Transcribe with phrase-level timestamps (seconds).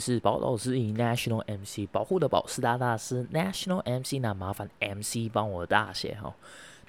[0.00, 6.34] 是宝老师以 National MC 保护的宝师大大师 National MC，那麻烦 MC 帮我大写哈。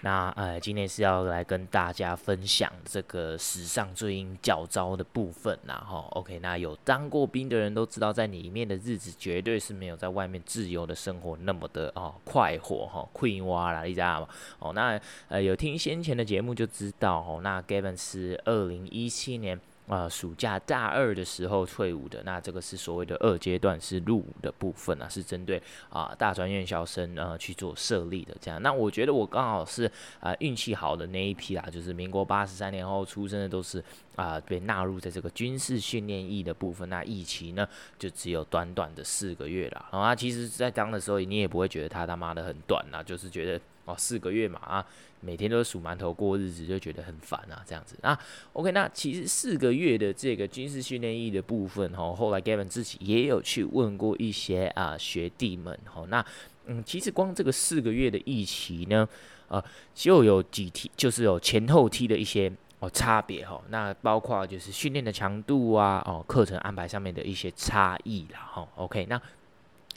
[0.03, 14.27] 那呃，今天是要来跟大家分享这个史上最硬教招的部分然后 OK，那有当过兵的人都知道，在里面的日子绝对是没有在外面自由的生活那么的哦快活哈，快活啦，你知道吗？
[14.57, 19.59] 哦，那呃有听先前的节目就知道哦，那 Gavin 是二零一七年。
[19.91, 28.61] 啊、暑假大二的时候退伍的，那这个是所谓的二阶段，是入伍的部分啊，是针对啊、大专院校生呃去做设立的这样。
[28.61, 29.91] 那我觉得我刚好是
[30.21, 33.83] 啊运气好的那一批啦，就是民国八十三年后出生的，都是
[34.15, 36.87] 啊、被纳入在这个军事训练役的部分。
[36.87, 37.67] 那役期呢，
[37.99, 39.89] 就只有短短的四个月啦。
[39.91, 44.85] 啊，其实，在当的时候，你也不会觉得他他妈的很短啊，就是觉得哦四个月嘛啊。
[45.23, 48.19] 每天都数馒头过日子，就觉得很烦啊，这样子啊。
[48.53, 56.25] OK，那其实四个月的这个军事训练营的部分，哈，后来 Gavin 自己也有去问过一些啊学弟们，哈，那
[56.65, 59.07] 嗯，其实光这个四个月的役期呢，
[59.47, 63.61] 呃，就有几梯，就是有前后梯的一些哦差别哈。
[63.69, 68.67] 那包括就是训练的强度啊，哦，课程安排上面的一些差异啦，哈。
[68.75, 69.21] OK，那。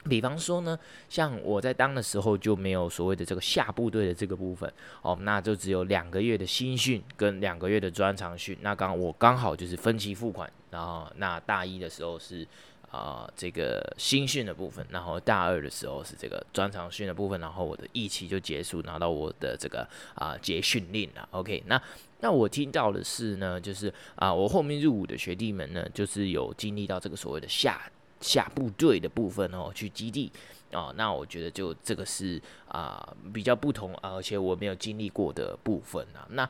[0.09, 4.71] 比方说呢，像我在当的时候就没有所谓的这个下部队的这个部分
[5.03, 8.57] 哦，那就只有两个月的新训跟两个月的专长训。
[8.61, 12.47] 那刚我刚好就是分期付款，然后那大一的时候是
[12.91, 19.81] 啊、这个新训的部分，然后大二的时候是这个专长训的部分，然后我的一期就结束，拿到我的这个
[20.15, 21.29] 啊、呃、结训令了。
[21.33, 21.83] OK，那
[22.21, 27.81] 那我听到的是呢，就是啊、我后面入伍的学弟们呢，就是有经历到这个所谓的下。
[28.21, 30.31] 下部队的部分哦，去基地
[30.73, 36.27] 哦，那我觉得就这个是啊、比较不同啊，而且我没有经历过的部分啊。
[36.31, 36.49] 那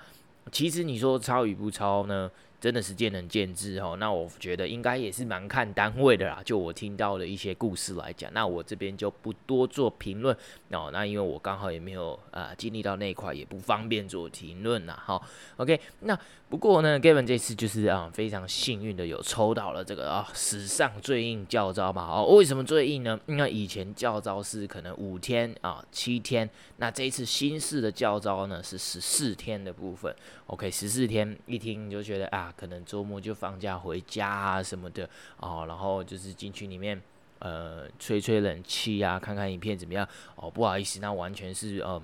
[0.53, 2.31] 其实你说超与不超呢？
[2.65, 3.95] 真的是见仁见智哦。
[4.01, 6.41] 那我觉得应该也是蛮看单位的啦。
[6.43, 10.35] 就我听到的一些故事来讲，那我这边就不多做评论
[10.71, 10.89] 哦。
[10.91, 14.99] 那因为我刚好也没有呃经历到那一块，也不方便做评论啦。
[15.05, 15.23] 好
[15.59, 15.79] ，OK。
[16.01, 16.19] 那
[16.49, 22.09] 不过呢，Gavin 这次就是啊非常幸运的有抽到了这个啊史上最硬教招嘛。
[22.09, 23.21] 哦，为什么最硬呢？
[23.27, 30.15] 因为以前教招是可能五天啊七天，那这一次新式的教招呢是十四天的部分。
[30.47, 32.53] OK，十四天一听你就觉得啊。
[32.57, 37.01] 可能周末就放假回家啊什么的哦，然后就是进去里面
[37.39, 40.51] 呃吹吹冷气啊，看看影片怎么样哦？
[40.51, 42.01] 不好意思，那完全是嗯，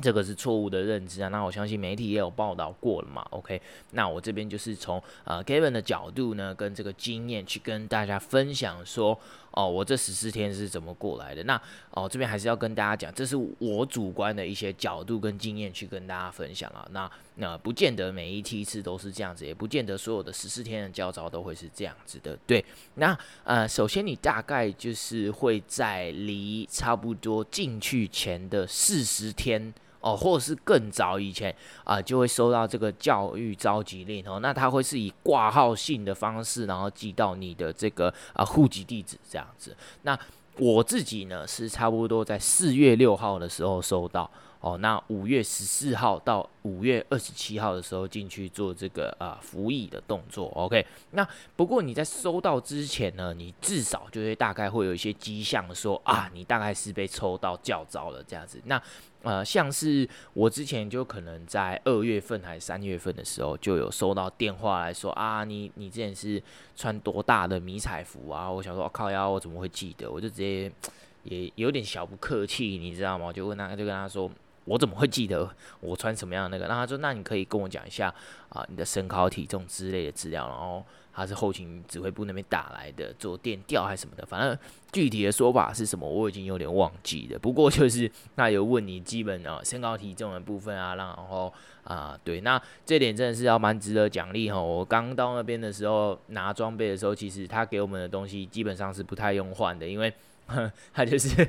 [0.00, 1.28] 这个是错误的认知啊。
[1.28, 3.26] 那我相信媒体也有报道过了嘛。
[3.30, 3.60] OK，
[3.92, 9.18] 那我这边就是从呃 Kevin 的角度呢，跟这个经验去跟大家分享说。
[9.52, 11.42] 哦，我这十四天是怎么过来的？
[11.44, 16.86] 那哦，这边还是要跟大家讲，这是我主观的一些角度跟经验去跟大家分享啊。
[16.92, 22.38] 那那不见得每一梯次都是这样子，也不见得所有的十四天的教招都会是这样子的。
[22.46, 29.72] 对，那呃，首先你大概就是会在离差不多进去前的四十天。
[30.00, 34.40] 哦，或者是更早以前啊、就会收到这个教育召集令哦。
[34.40, 39.76] 那它会是以挂号信的方式，然后寄到你的这个啊户籍地址这样子。
[40.02, 40.18] 那
[40.56, 44.30] 我自己呢是差不多在四月六号的时候收到。
[44.60, 50.86] 哦，那五月十四号到五月二十七号的时候进去做这个啊服役的动作，OK。
[51.12, 58.60] 那不过你在收到之前呢，你至少就会大概会有一些迹象说啊，你大概是被抽到教召了这样子。
[58.66, 58.78] 那
[59.22, 66.42] 呃，像是我之前就可能在二月份还三月份的时候就有收到电话来说啊，你你之前是
[66.74, 68.50] 穿多大的迷彩服啊？
[68.50, 70.10] 我想说，我，靠呀，我怎么会记得？
[70.10, 70.72] 我就直接
[71.24, 73.32] 也有点小不客气，你知道吗？
[73.32, 74.30] 就问他，就跟他说。
[74.64, 75.48] 我怎么会记得
[75.80, 76.68] 我穿什么样的那个？
[76.72, 78.14] 那他说，那你可以跟我讲一下
[78.50, 80.46] 啊，你的身高、体重之类的资料。
[80.48, 84.56] 然后他是后勤指挥部那边打来的，做电调还是什么的，反正
[84.92, 87.38] 具体的说法是什么，我已经有点忘记了。
[87.38, 91.52] 不过就是那有问你基本啊身高体重的部分啊，然后
[91.82, 94.60] 啊对，那这点真的是要蛮值得奖励哈。
[94.60, 100.12] 我刚到那边的时候拿装备的时候，其实他给我们的东西基本上是不太用换的，因为
[100.94, 101.48] 他就是。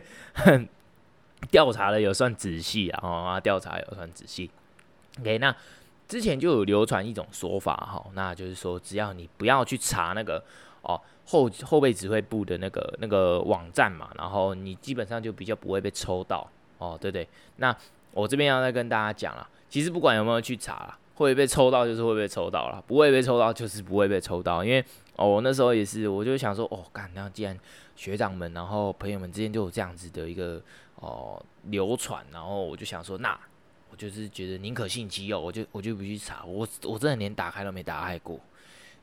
[1.49, 4.49] 调查的有算仔细啊，哦，调查有算仔细。
[5.19, 5.53] OK，那
[6.07, 10.43] 之前就有流传一种说法哈，那就是说只要你不要去查那个
[10.81, 16.47] 哦后后备指挥部的那个那个网站嘛，然后你基本上就比较不会被抽到
[16.77, 17.27] 哦，对不对？
[17.57, 17.75] 那
[18.13, 24.83] 我这边要再跟大家讲了，其实不管有没有去查，会被抽到就是会被抽到了，不会被抽到就是不会被抽到，因为
[25.15, 27.57] 哦我那时候也是，我就想说哦，干，那既然
[27.95, 30.61] 学长们然后朋友们之间就有这样子的一个。
[31.01, 33.38] 哦，流传，然后我就想说，那
[33.89, 38.39] 我就是觉得宁可信其有，我就我就不去查，我我真的连打开都没打开过。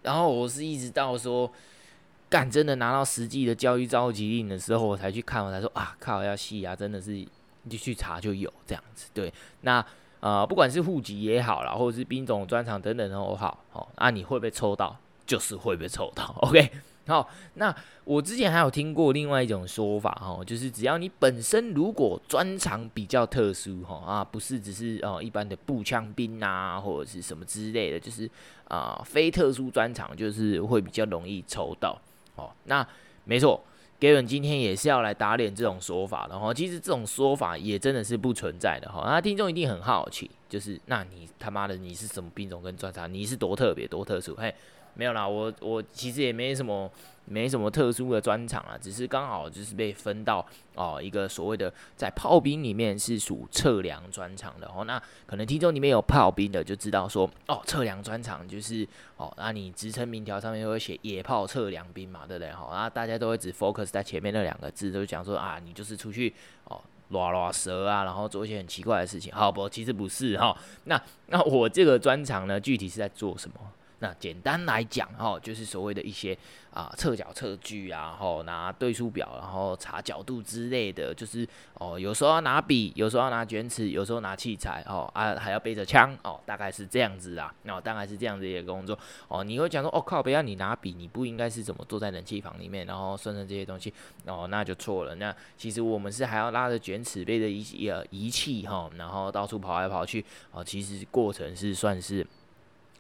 [0.03, 1.53] 然后我是一直到说
[2.31, 7.27] 干真的拿到实际的教育召集令的时候，我才去看，我才说啊靠，要细啊，真的是
[7.65, 9.11] 你去查就有这样子。
[9.13, 9.85] 对，那
[10.21, 14.97] 呃，不管是户籍也好啦，或者是兵种专长等等都好，哦，那你会不会抽到？
[15.27, 16.71] 就是会被抽到，OK。
[17.09, 17.75] 好，那
[18.05, 28.31] 我之前还有听过另外一种说法，哈，就是只要你本身如果专长比较特殊，哈啊，不是只是哦一般的步枪兵啊，或者是什么之类的，就是
[28.69, 31.99] 啊非特殊专长，就是会比较容易抽到。
[32.37, 32.87] 哦，那
[33.25, 33.59] 没错
[33.99, 36.53] ，Gavin 今天也是要来打脸这种说法的哈。
[36.53, 39.05] 其实这种说法也真的是不存在的哈。
[39.07, 43.11] 那听众一定很好奇，就是那你他妈的你是什么兵种跟专长？
[43.11, 44.35] 你是多特别多特殊？
[44.37, 44.55] 嘿。
[44.99, 46.91] 没有啦，我我其实也没什么
[47.27, 54.85] 没什么特殊的专长啊，只是刚好就是被分到哦一个所谓的在炮兵里面是属测量专长的哦。
[54.85, 58.85] 那可能听众里面有炮兵的就知道说哦，测量专长就是
[59.17, 62.51] 哦，那你职称名条上面会写野炮测量兵嘛，对不对？
[62.51, 66.35] 好，那大家都会只 focus 在前面那两个字，都讲说啊，你就是出去
[66.65, 69.33] 哦拉拉蛇啊，然后做一些很奇怪的事情。
[69.33, 70.57] 好不，其实不是哈。
[70.85, 73.55] 那那我这个专长呢，具体是在做什么？
[74.01, 76.37] 那简单来讲，哈，就是所谓的一些
[76.73, 87.53] 啊测角测距啊，然后拿对数表，然后查角度之类的，就是哦，有时候要拿笔，有时候要拿卷尺，有时候拿器材，哦啊，还要背着枪，哦，大概是这样子啊。
[87.65, 88.97] 那大概是这样子一个工作，
[89.27, 93.93] 哦，你会讲说，哦靠，不要你拿笔，你不应该是怎么坐在冷气房里面，然后算算这些东西，
[94.27, 95.17] 哦，那就错了。
[95.17, 102.25] 那其实我们是还要拉着卷尺，背着仪呃仪器，哈，然后到处跑来跑去，哦，其实过程是算是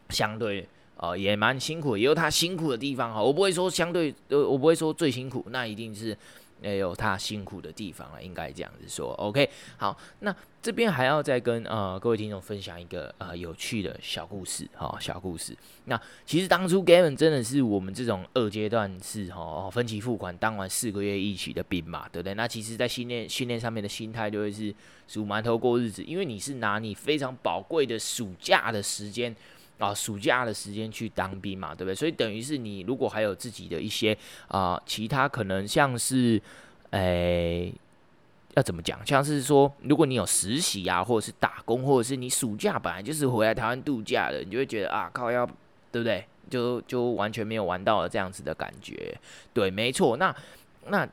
[0.08, 0.66] 相对。
[0.98, 3.22] 哦，也蛮辛苦，也有他辛苦的地方哈。
[3.22, 6.16] 我不会说相对，呃，我不会说最辛苦，那一定是
[6.60, 9.14] 也有他辛苦的地方了，应该这样子说。
[9.14, 15.56] OK，好，那这边还要再跟呃各位听众分享一个呃有趣的小故事哈，小故事。
[15.84, 22.34] 那其实当初 Gavin 真的是我们这种二阶段是哈分期付款当完四个月一期的兵嘛，对不对？
[22.34, 24.74] 那其实在训练训练上面的心态就会是
[25.06, 29.32] 数馒头过日子，因为你是拿你非常宝贵的暑假的时间。
[29.78, 31.94] 啊，暑假的时间去当兵嘛，对不对？
[31.94, 34.16] 所以等于是你如果还有自己的一些
[34.48, 36.40] 啊、其他可能像是，
[36.90, 37.72] 诶、
[38.54, 38.98] 要怎么讲？
[39.06, 45.46] 像是说，如果你有实习啊，或者是打工，或者是你暑假本来就是回来台湾度假的，你就会觉得啊，靠要，
[45.92, 46.26] 对不对？
[46.50, 49.16] 就就完全没有玩到了这样子的感觉。
[49.52, 50.16] 对，没错。
[50.16, 50.34] 那
[50.88, 51.08] 那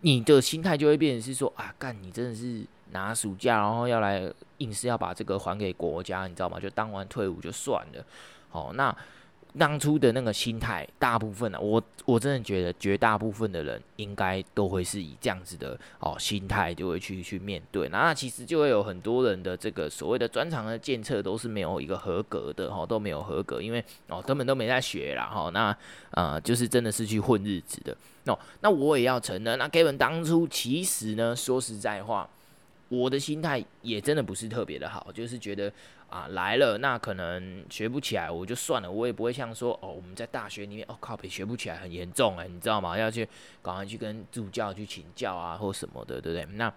[0.00, 2.64] 你的心态就会变成是说啊，干，你真的是。
[2.94, 6.58] 拿暑假，然后要来硬是要把这个还给国家，你知道吗？
[6.58, 8.04] 就当完退伍就算了。
[8.48, 8.96] 好，那
[9.56, 17.88] 当初的那个心态，大部分呢、啊，我我真的觉得绝大部分的人应该都会是以这样子的哦心态，就会去去面对。
[17.88, 25.50] 那其实就会有很多人的这个所谓的专长的检测都是没有一个合格的哈，都没有合格，因为哦根本都没在学啦哈。
[25.50, 25.76] 那
[26.10, 27.96] 呃就是真的是去混日子的。
[28.24, 32.28] 那那我也要承认，那 Gavin 当初其实呢，说实在话。
[32.88, 35.72] 我的心态也真的不是特别的好，就是觉得
[36.08, 42.96] 啊来了，那可能学不起来，我就算了，我也不会像说哦我们在大学里面哦靠别学不起来很严重哎，你知道吗？
[42.96, 43.28] 要去
[43.62, 46.56] 赶快去跟助教去请教啊或什么的，对不对？
[46.56, 46.72] 那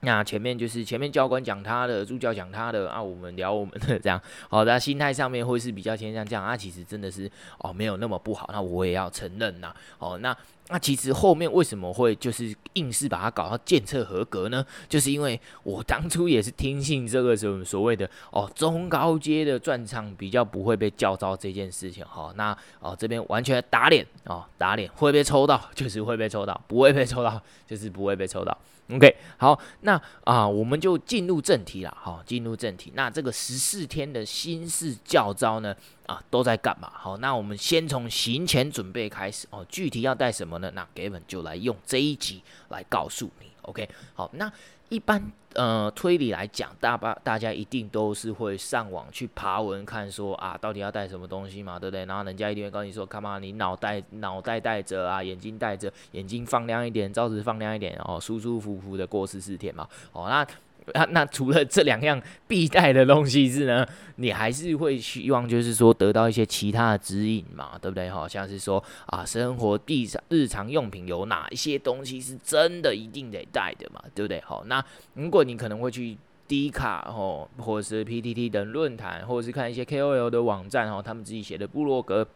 [0.00, 10.36] 那前面就是前面教官讲他的，助教讲他的啊，我们聊我们的 这样，好的心态上面会是比较偏向这样啊，其实真的是哦没有那么不好，那我也要承认呐，哦那。
[10.70, 14.62] 那其实后面为什么会就是硬是把它搞到检测合格呢？
[14.86, 22.30] 就是因为我当初也是听信这个什么所谓的哦中高阶的转场比较不会被叫招这件事情哈。
[22.36, 28.54] 那哦这边完全打脸哦打脸会被抽到就是会被抽到，不会被抽到就是不会被抽到。
[28.90, 32.90] OK 好，那啊我们就进入正题了哈，进入正题。
[32.94, 35.76] 那这个十四天的新式教招呢？
[36.06, 36.90] 啊，都在干嘛？
[36.94, 39.64] 好，那我们先从行前准备开始哦。
[39.68, 40.72] 具体要带什么呢？
[40.74, 43.46] 那 Gavin 就来用这一集来告诉你。
[43.62, 44.50] OK，好，那
[44.88, 52.04] 一般呃推理来讲，大把大家一定都是会上网去爬文看说啊，到底要带什么东西嘛，对不对？
[52.06, 53.38] 然后人家一定会告诉你说，干嘛？
[53.38, 59.88] 你脑袋脑袋带着啊，眼睛带着，眼睛放亮一点，照子放亮一点，哦舒舒服服的过十四天嘛。
[60.12, 60.46] 哦，那。
[60.94, 68.08] 那那除了这两样必带的东西是呢，你还是会希望就是说得到一些其他的指引嘛，对不对？
[68.10, 74.40] 好像是说啊，生活必上日常用品有哪一些东西是真的一定得带的嘛，对不对？
[74.42, 76.16] 好，那如果你可能会去
[76.46, 82.26] D 卡哦，或者是 PTT 等论坛，或者是看一些 KOL 的网站哦，他们自己写的部落格，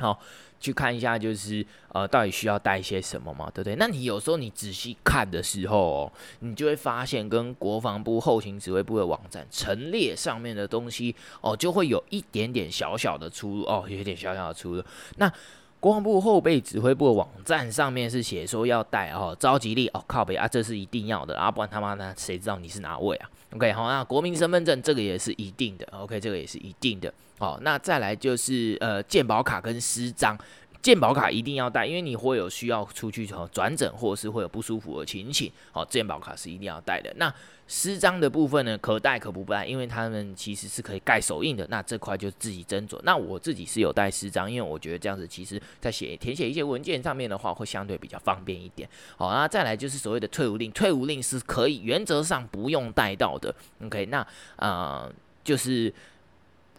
[0.00, 0.18] 好。
[0.62, 3.76] 去看一下，就是呃，到底需要带些什么嘛，对不对？
[3.76, 14.84] 那你有时候你仔细看的时候哦，你就会发现跟国防部后勤指挥部的网站陈列上面的东西哦，就会有一点点小小的出入哦，有一点小小的出入。
[15.16, 15.32] 那
[15.80, 27.12] 国防部后备指挥部的网站上面是写说要带哦，召集令哦，靠北啊，这是一定要的啊，不然他妈的谁知道你是哪位啊？OK，好，那国民身份证这个也是一定的，OK，这个也是一定的。
[27.38, 30.36] 好，那再来就是呃，健保卡跟私章。
[30.82, 37.12] 健保卡一定要带，因为你会有需要出去转诊，或者是会有不舒服的情形，好，健保卡是一定要带的。
[37.16, 37.30] 那
[37.72, 41.64] 私章的部分呢，可带可不带，因为他们其实是可以盖手印的。
[41.70, 42.98] 那这块就自己斟酌。
[43.04, 48.88] 那我自己是有带私章，因为我觉得这样子其实在写填写一些文件上面的话，会相对比较方便一点。
[49.16, 53.54] 好，那再来就是所谓的退伍令，退伍令是可以原则上不用带到的。
[53.84, 55.08] OK，那呃
[55.44, 55.94] 就是。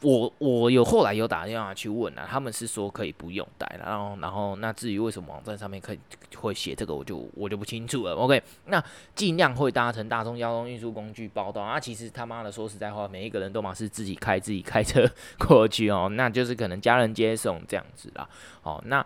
[0.03, 6.00] 我我有后来有打电话去问啊，他们是说可以不用带了，然后然后那至于为什么网站上面可以
[6.36, 8.15] 会写这个，我就我就不清楚了。
[8.15, 11.79] OK，那尽量会搭乘大众交通运输工具报道啊。
[11.79, 18.27] 其实他妈的说实在话，每一个人都嘛是自己开自己开车 过去哦，那就是可能家人接送这样子啦。
[18.63, 19.05] 哦，那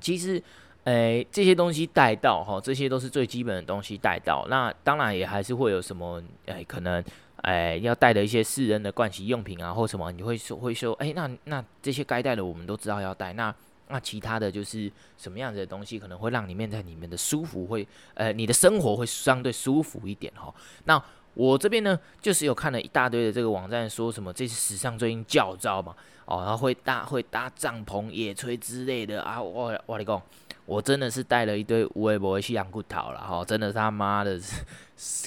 [0.00, 0.42] 其实
[0.84, 4.46] 诶、这些东西带到哈，这些都是最基本的东西带到。
[4.48, 7.04] 那当然也还是会有什么诶、可能。
[7.42, 13.54] 哎，要带的一些私人的盥洗用品啊，或什么，你会说会说，哎，那那这些该带的我们都知道要带，那
[13.88, 20.54] 那其他的就是什么样子的东西可能会让你面在里面的舒服会，呃，你的生活会相对舒服一点哈。
[20.84, 21.02] 那
[21.34, 25.94] 我这边呢，就是有看了一大堆的这个网站，说什么这是史上最近较招嘛，
[26.26, 30.22] 哦，然后会搭会搭帐篷、野炊之类的啊，我我你讲。
[30.64, 34.40] 我真的是带了一堆无微博的西洋骨头了哈，真的是他妈的，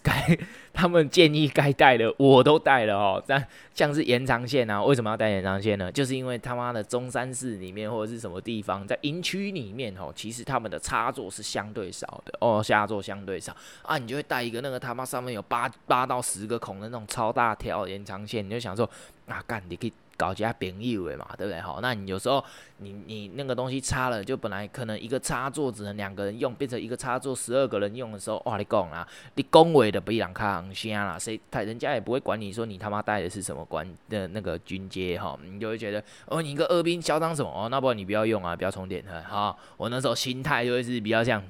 [0.02, 0.40] 该
[0.74, 3.22] 他们建议该带的我都带了哦。
[3.28, 5.92] 但像是延长线啊，为什么要带延长线呢？
[5.92, 18.90] 就是因为他妈的中山市里面或者是什么地方，在营区里面哦，其实他们的插座是相对少的哦，插座相对少啊，你就会带一个那个他妈上面有八八到十个孔的那种超大条延长线，你就想说
[19.28, 19.94] 啊干，你可以。
[20.18, 21.60] 搞其他朋友的嘛，对不对？
[21.60, 22.44] 好，那你有时候
[22.78, 28.58] 你你那个东西插了，就本来可能一个插座只能两个人用，变成一个插座十二个人用的时候，哇！
[28.58, 39.22] 你讲啊，你恭维的比人卡行先啦，谁他人家也不会管你说你他妈带的是什么官的那个军阶哈，你就会觉得哦，你一个二兵嚣张什么哦，那不然你不要用啊，不要充电哈。
[39.28, 41.44] 好，我那时候心态就会是比较像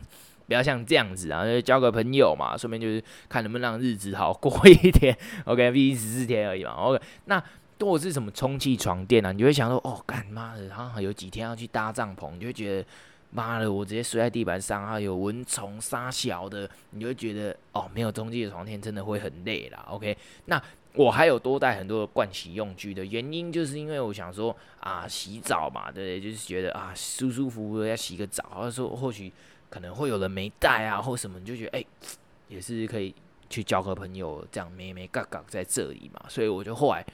[0.47, 5.15] 比较像这样子啊，就交个朋友嘛，顺便就是看能不能让日子好过一点。
[5.45, 6.71] OK，毕竟十四天而已嘛。
[6.71, 7.43] OK，那。
[7.79, 12.87] 或是什么充气床垫啊，你会想说，哦，干妈的，好有几天要去搭帐篷，你就会觉得，
[13.31, 19.85] 妈的，我直接睡在地板上啊，有蚊虫、杀小的，你就会觉得，哦，没有充气的床垫真的会很累啦。
[19.89, 20.61] OK，那
[20.93, 29.29] 我还有多带很多的盥洗用具的原因，就是因为我想说，啊，洗澡嘛，对，就是觉得啊，舒舒服服的要洗个澡，或者说或许
[29.69, 31.85] 可能会有人没带啊，或什么，你就觉得，哎、
[32.47, 33.13] 也是可以
[33.49, 37.05] 去交个朋友，这样咩咩嘎嘎在这里嘛，所以我就后来。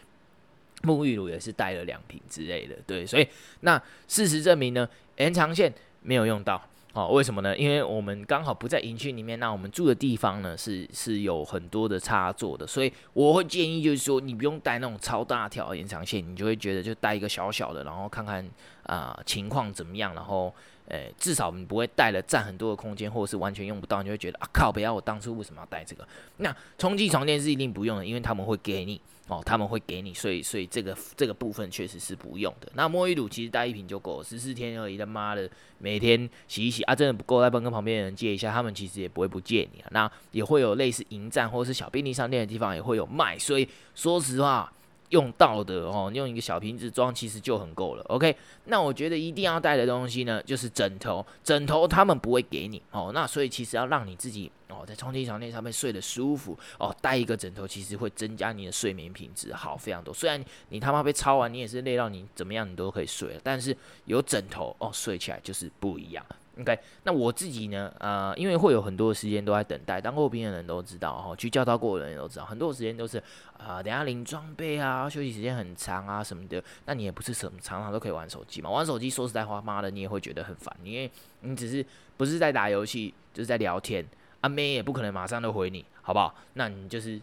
[0.83, 3.27] 沐浴乳也是带了两瓶之类的，对，所以
[3.61, 6.61] 那事实证明呢，延长线没有用到，
[6.93, 7.57] 哦，为什么呢？
[7.57, 18.47] 因为我们刚好不在营区里面，那我们住的地方呢是是有很多的插座的，所以我会建议就是说，你不用带那种超大条延长线，你就会觉得就带一个小小的，然后看看
[18.83, 20.53] 啊、情况怎么样，然后。
[20.91, 24.69] 诶，至少你不会带了占很多的空间，或者是完全用不到，你就会觉得啊靠！
[24.69, 26.05] 不要，我当初为什么要带这个？
[26.37, 32.69] 那充气床垫是一定不用的，因为他们会给你哦，他们会给你，所以所以这个这个部分确实是不用的。
[32.75, 39.87] 那沐浴乳其实带一瓶就够了，十四天而已，他妈的每天洗一洗啊，真的不够，再帮跟旁边的人借一下，他们其实也不会不借你啊。
[39.91, 44.69] 那也会有类似营站或者是小便利商店的地方也会有卖，所以说实话。
[45.11, 48.03] 用到的哦，用一个小瓶子装其实就很够了。
[48.09, 51.25] OK，那我觉得一定要带的东西呢，就是枕头。
[51.43, 60.13] 枕头他们不会给你哦，那所以其实要让你自己哦，在充气床垫上面睡得舒服哦，带一个枕头其实会增加你的睡眠品质，好非常多。
[60.13, 63.75] 虽然你他妈被操完，你也是累到你怎么样，你都可以睡了，但是
[64.05, 66.25] 有枕头哦，睡起来就是不一样。
[66.61, 67.91] OK，那我自己呢？
[67.99, 73.17] 呃，因为会有很多的时间都在等待，当过兵的人都知道哈，去教导过的人都知道，很多时间都是
[73.57, 76.63] 啊、等下领装备啊，休息时间很长啊什么的。
[76.85, 78.69] 那你也不是什么常常都可以玩手机嘛？
[78.69, 84.05] 玩手机说实在话，妈的，你也会觉得很烦，因为你只是不是在打游戏，就是在聊天，
[84.41, 86.35] 阿、妹也不可能马上都回你，好不好？
[86.53, 87.19] 那你就是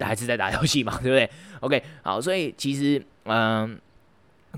[0.00, 3.78] 还是在打游戏嘛，对不对？OK，好，所以其实嗯。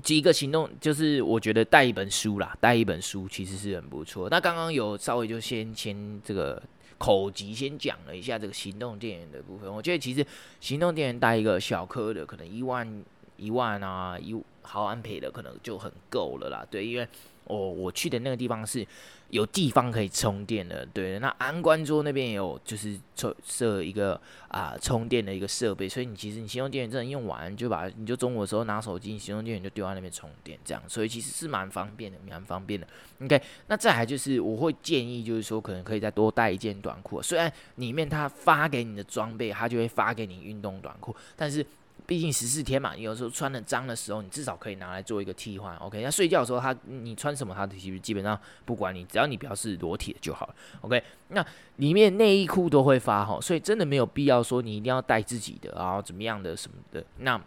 [0.03, 4.29] 几个行动就是，我觉得带一本书啦，带一本书其实是很不错。
[4.29, 6.61] 那刚刚有稍微就先先这个
[6.97, 9.71] 口级先讲了一下这个行动电源的部分。
[9.71, 10.25] 我觉得其实
[10.59, 13.03] 行动电源带一个小颗的，可能一万
[13.37, 16.65] 一万啊一毫安培的可能就很够了啦。
[16.71, 17.07] 对，因为
[17.45, 18.85] 哦，我去的那个地方是
[19.29, 21.19] 有地方可以充电的，对。
[21.19, 32.87] 那安官桌那边也有，就是设设一个啊充电的一个设备，所以你其实你行动电源真的用完，就把你就中午的时候拿手机，行动电源就丢在那边充电，这样，所以其实是蛮方便的，蛮方便的。
[33.21, 41.65] OK，那再来就是我会建议，就是说可能可以再多带一件短裤，虽然里面他发给你的装备，他就会发给你运动短裤，但是。
[42.05, 45.75] 毕竟十四天嘛，有时候穿的脏的时候，你至少可以拿来做一个替换。
[45.77, 50.55] OK，那睡觉的时候，他你穿什么，他其实基本上不管你，只要你表示裸体的就好了。
[50.81, 51.45] OK，那
[51.77, 57.39] 里面内衣裤都会发哈，所以真的没有必要说你一定要带自己的啊，怎么样的什么的那。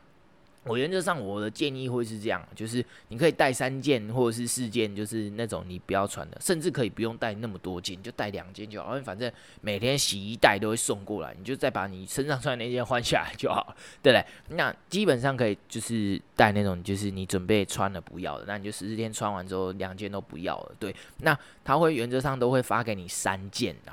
[0.65, 9.31] 我原则上我的建议会是这样，就是你可以带三件或者是四件，就是那种你不要穿的，甚至可以不用带那么多件，就带两件就好，反正
[9.61, 14.57] 每天洗衣袋都会送过来，你就再把你身上穿那件换下来就好，对不对？
[14.57, 20.95] 那基本上可以就是带那种就是你准备穿了不要的，那你就十四天穿完之后两件都不要了，对。
[21.19, 23.93] 那他会原则上都会发给你三件的。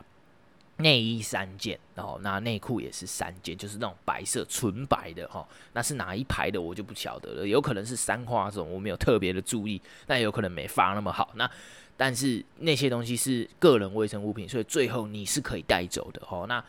[0.82, 11.32] 内衣三件，然后那内裤也是三件，就是那种白色纯白的哈，那是哪一排的我就不晓得了，有可能是三花这种，我没有特别的注意，那有可能没发那么好。
[11.36, 11.50] 那
[11.96, 16.46] 但是那些东西是个人卫生物品，所以最后你是可以带走的哦。
[16.48, 16.64] 那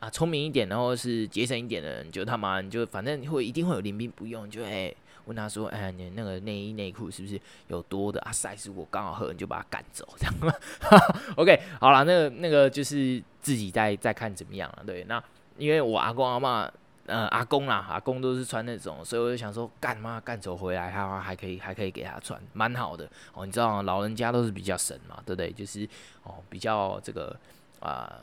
[0.00, 4.94] 啊，聪明一点，然后是节省一点的人，就他妈就反正会一定会有临兵不用，就哎。
[5.28, 10.52] 问他说：“哎，你那个内衣内裤是不是有多的啊？size 如果刚好合，你就把它赶走，这样吗？
[11.36, 14.82] OK，好了，那个那个就是自己再再看怎么样了。
[14.86, 15.22] 对，那
[15.58, 16.68] 因为我阿公阿嬷，
[17.06, 23.44] 呃，阿公啦，阿公都是穿那种，所以我就想说，干嘛干走回来，他还可以还可以给他穿，蛮好的哦。
[23.44, 25.52] 你知道，老人家都是比较省嘛，对不对？
[25.52, 25.86] 就是
[26.22, 27.36] 哦，比较这个
[27.80, 28.18] 啊。”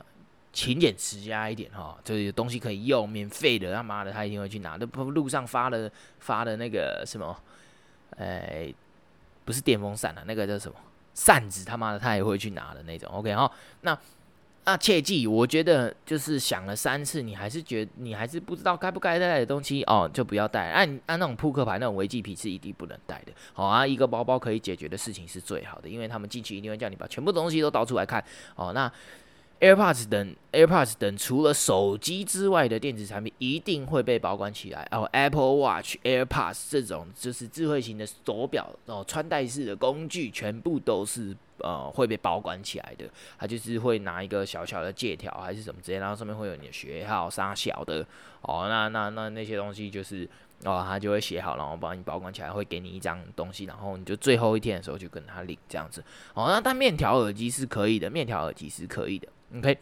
[0.56, 4.78] 勤俭持家一点哈，就是有东西可以用，免费的，他妈的他一定会去拿。
[4.80, 7.36] 那不路上发的发的那个什么，
[8.16, 8.72] 哎、
[9.44, 10.78] 不是电风扇啊，那个叫什么
[11.12, 13.06] 扇子，他妈的他也会去拿的那种。
[13.12, 13.98] OK 哈，那
[14.64, 20.70] 那切记，我觉得就是想了三次，你还是觉你还是不知道该不该带的东西哦，就不要带。
[20.70, 23.32] 按按那种扑克牌那种违纪皮是一定不能带的。
[23.52, 28.24] 好啊，一个包包可以解决的事情是最好的，因为他们进去一定会叫你把全部东西都倒出来看。
[28.54, 28.90] 哦，那。
[29.58, 35.08] AirPods 等 AirPods 等除了手机之外的电子产品一定会被保管起来哦。
[35.12, 43.08] Apple Watch、AirPods 这种就是智慧型的手表哦，穿戴式的工具全部都是呃会被保管起来的。
[43.38, 48.06] 它就是会拿一个小小的借条还是什么之类，然后上面会有你的学号、啥小的
[48.42, 48.66] 哦。
[48.68, 50.28] 那那那那些东西就是
[50.64, 56.46] 哦，它就会写好，然后帮你保管起来，会给你一张东西，然后你就最后一天的时候就跟他领这样子哦。
[56.48, 59.26] 那但面条耳机是可以的，面条耳机是可以的。
[59.54, 59.78] OK，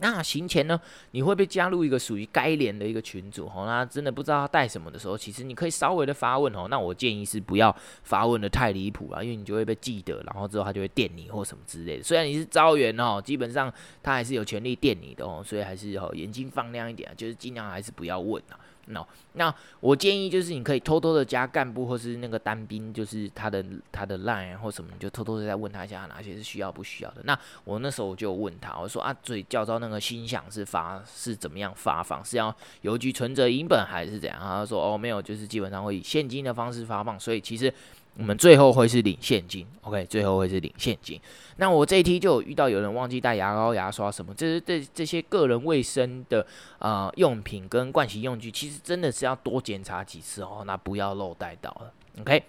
[0.00, 3.64] 那行前呢，你会不会加入一个属于该连的一个群组哦。
[3.66, 6.68] 那真的不知道他带什么的时候，其实你可以稍微的发问哦。
[6.70, 12.02] 那我建议是不要发问的太离谱啊，因为你就会被记得，然后之后他就会电你或什么之类的。
[12.04, 18.54] 虽然你是招员哦，基本上他还是有权利电你的哦，所以还是哦眼睛放亮一点，就是尽量还是不要问啊。
[18.90, 27.20] No，那我建议就是你可以偷偷的加干部或是那个单兵，就是他的他的 line 或什么，你就偷偷的再问他一下哪些是需要不需要的。
[27.24, 32.24] 那我那时候就问他，我说啊，所以教召那个心想是发是怎么样发放？
[32.24, 34.38] 是要邮局存折银本还是怎样？
[34.40, 37.72] 他说哦没有，就是基本上会以现金的方式发放，所以其实。
[38.18, 41.20] 我们最后会是领现金，OK，最后会是领现金。
[41.56, 46.44] 那我这一期就有遇到有人忘记带牙膏、牙刷什么，这是这这些个人卫生的
[46.80, 52.42] 呃用品跟盥洗用具，其实真的是要多检查几次哦，那不要漏带到了，OK。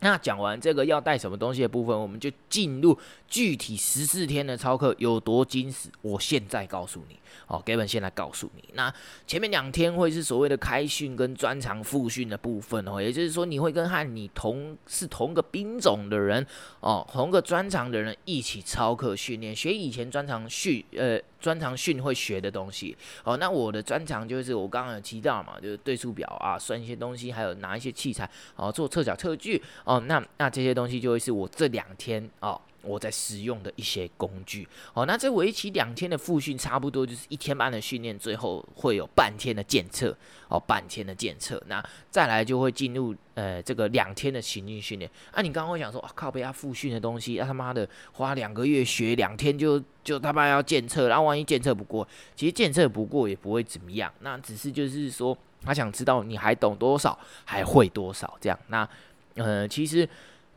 [0.00, 5.88] 那讲完这个要带什么东西的部分，我们就进入具体十四天的操课有多精实。
[6.02, 8.92] 我现在告诉你，哦，Gavin 现在告诉你，那
[9.26, 16.46] 前面两天会是所谓的开训跟专长复训的部分哦，也就是说你会跟和你同是同个兵种的人
[16.80, 21.20] 哦，同个专长的人一起操课训练，学以前专长训呃。
[21.44, 32.58] 专长训会学的东西哦，那我的专长就是我刚刚有提到嘛，就是对数表啊，算一些东西，还有拿一些器材哦，做测角测距哦，那那这些东西就会是我这两天哦。
[32.84, 40.16] 我在使用的一些工具哦，那这为期两天的复训，差不多就是一天半的训练，最后会有半天的检测
[40.48, 45.10] 哦，半天的检测，那再来就会进入呃这个两天的行进训练。
[45.32, 58.58] 啊，你刚刚会想说，靠被他复训的东西，啊他妈的花两个月学两天就就他妈要检测，然后万一检测不过，其实检测不过也不会怎么样，那只是就是说他想知道你还懂多少，还会多少这样。
[58.68, 58.88] 那
[59.36, 60.08] 呃其实。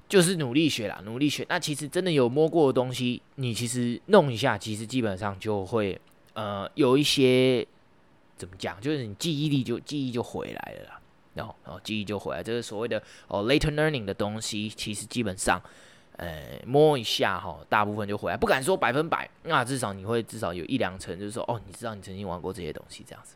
[0.08, 1.46] 就是努力学啦，努力学。
[1.50, 6.00] 那其实真的有摸过的东西，你其实弄一下，其实基本上就会
[6.34, 7.66] 呃有一些
[8.38, 11.00] 怎么讲，就是你记忆力就记忆就回来了啦。
[11.34, 15.62] 然后，然后记忆就回来，这个所谓的哦 later learning 的东西，其实基本上
[16.16, 23.36] 呃，摸一下哈，大部分就回来，不敢说百分百，那至少你会至少有一两成，就是说，哦，你知道你曾经玩过这些东西这样子。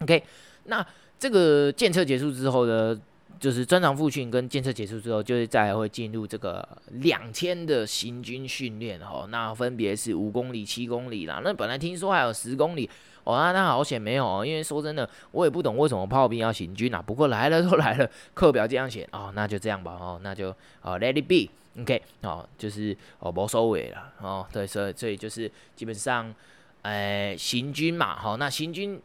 [0.00, 0.24] OK，
[0.64, 0.86] 那
[1.18, 2.98] 这个检测结束之后呢，
[3.38, 12.88] 就是专长复训跟检测结束之后，就是再会进入这个两天的行军训练哈，那分别是五公里、七公里啦，那本来听说还有十公里。
[13.24, 17.02] 哦，那那好险没有，因为说真的，我也不懂为什么炮兵要行军啊。
[17.02, 20.48] 不过来了都来了，课表这样写哦，那就这样吧哦，那就
[20.80, 26.34] 哦 let it be，OK，哦，就是哦无所谓了哦，对，所以所以就是基本上，
[26.80, 28.98] 哎，行军嘛，好，那行军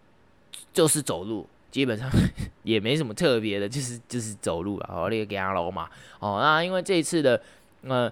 [0.71, 2.07] 就是走路，基本上
[2.61, 7.41] 也没什么特别的，就是就是走路了，哦，那个行路嘛，哦，那因为这一次的
[7.81, 8.09] 呃。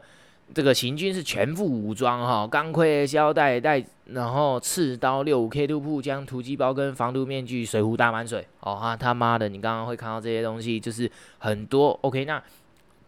[0.54, 12.44] 这个行军是全副武装哈，钢盔、腰带带，然后刺刀、六五 K 突步枪、突击包跟防毒面具、水壶大满水哦哈，他妈的，你刚刚会看到这些东西，就是很多 OK，那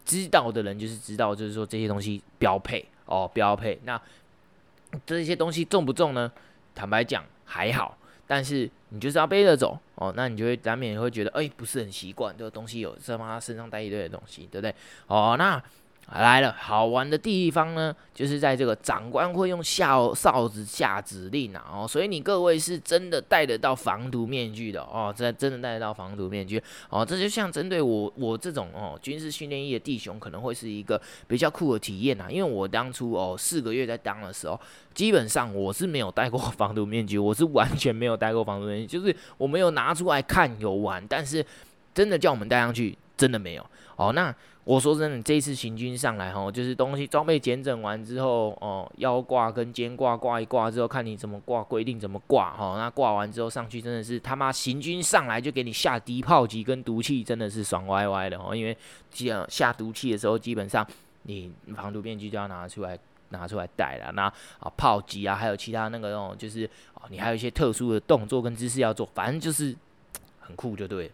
[0.06, 3.78] 知道的人就是知道，就是说这些东西标配哦，标配。
[3.84, 4.00] 那
[5.04, 6.32] 这些东西重不重呢？
[6.74, 14.74] 坦白讲还好，但是你就是要背着走哦，那你就会难免会觉得哎，不是很习惯，这个东西有他妈身上带一堆的东西，对不对？
[15.06, 15.62] 哦，那。
[16.12, 34.60] 来了，好玩的地方呢，就是在这个长官会用哨哨子下指令啊，哦，所以你各位是真的戴得到防毒面具的哦，这真的戴得到防毒面具哦，这就像针对我我这种哦军事训练役的弟兄，可能会是一个比较酷的体验啊，因为我当初哦四个月在当的时候，
[34.92, 41.44] 基本上我是没有戴过防毒面具，我是完全没有戴过防毒面具，就是我没有拿出来看有玩，但是
[41.94, 44.34] 真的叫我们戴上去，真的没有哦，那。
[44.64, 52.74] 我说真的，这一次行军上来吼，就是东西装备检整完之后，哦，腰挂跟肩挂挂一挂之后，看你怎么挂，规定怎么挂哈。
[52.78, 58.56] 那挂完之后上去，真的是他妈行军上来就给你下低炮击跟毒气，真的是爽歪歪的哦。
[58.56, 58.74] 因为
[59.10, 60.86] 这样下毒气的时候，基本上
[61.24, 62.98] 你防毒面具就要拿出来
[63.28, 64.12] 拿出来戴了。
[64.12, 64.22] 那
[64.60, 69.76] 啊炮击啊，还有其他那个哦，就是哦，你还有一些特殊的动作跟姿势要做，反正就是
[70.40, 71.10] 很酷就对。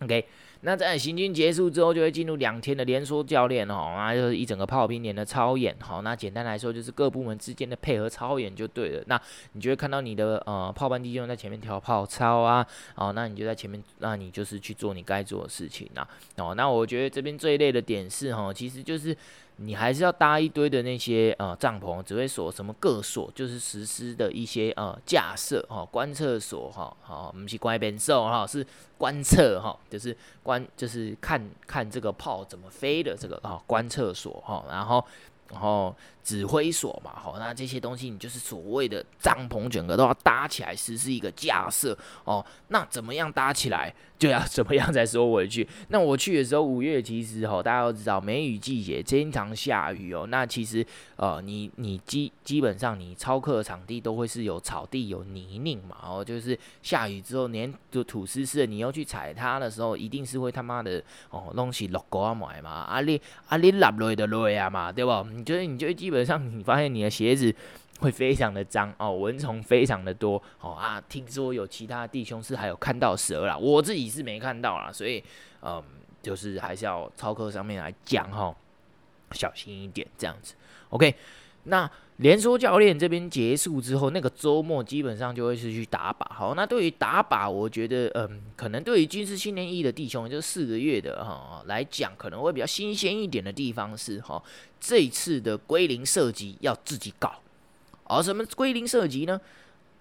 [0.00, 0.26] OK。
[0.66, 9.04] 那在行军结束之后，就会进入两天的连说教练哦，那就是一整个炮兵连的操演，好，那简单来说就是各部门之间的配合操演就对了。
[9.06, 9.20] 那
[9.52, 16.04] 你就会看到你的呃炮班弟兄在前面跳炮操啊，哦，那你就在前面，那你就是去做你该做的事情呐，
[16.36, 19.16] 哦，那我觉得这边最累的点是哈，其实就是。
[19.58, 28.66] 你还是要搭一堆的那些呃帐篷、指挥所、什么各所，就是实施的一些呃架设哈、观测所哈，好，我们去观边兽哈，是
[28.98, 35.02] 观测哈，就是观就是看看这个炮怎么飞的这个哈观测所哈，然后
[35.50, 35.94] 然后。
[36.26, 42.44] 指挥所嘛，好，那这些东西你就是所谓的帐篷，整个都要搭起来，实施一个架设哦。
[42.66, 45.64] 那怎么样搭起来，就要怎么样再说回去。
[45.90, 50.26] 那我去的时候，五月其实哈，大家都知道梅雨季节，经常下雨哦。
[50.28, 65.35] 那其实呃，你你基基本上你操课的场地都会是有草地、有泥泞嘛，哦，就是下雨之后连就土湿湿的，你要去踩它的时候，一定是会他妈的哦，东西落过来嘛，啊你啊你落落的落啊嘛，对不？
[65.36, 66.16] 你觉得你就基本。
[66.16, 67.54] 基本上你发现你的鞋子
[68.00, 75.22] 会非常的脏哦，蚊虫非常的多哦啊，听说有其他弟兄是还有看到蛇啦，我自己是没看到啦，所以
[75.60, 75.84] 嗯，
[76.22, 78.56] 就是还是要操课上面来讲哈，
[79.32, 80.54] 小心一点这样子。
[80.88, 81.14] OK，
[81.68, 86.24] 那连说教练这边结束之后，那个周末基本上就会是去打靶。
[86.32, 94.42] 好，那对于打靶，我觉得嗯，可能对于军事训练一的弟兄，就是四个月的哈来讲，可能会比较新鲜一点的地方是哈。
[94.80, 97.34] 这次的归零射击要自己搞，
[98.04, 99.40] 而、哦、什么归零射击呢？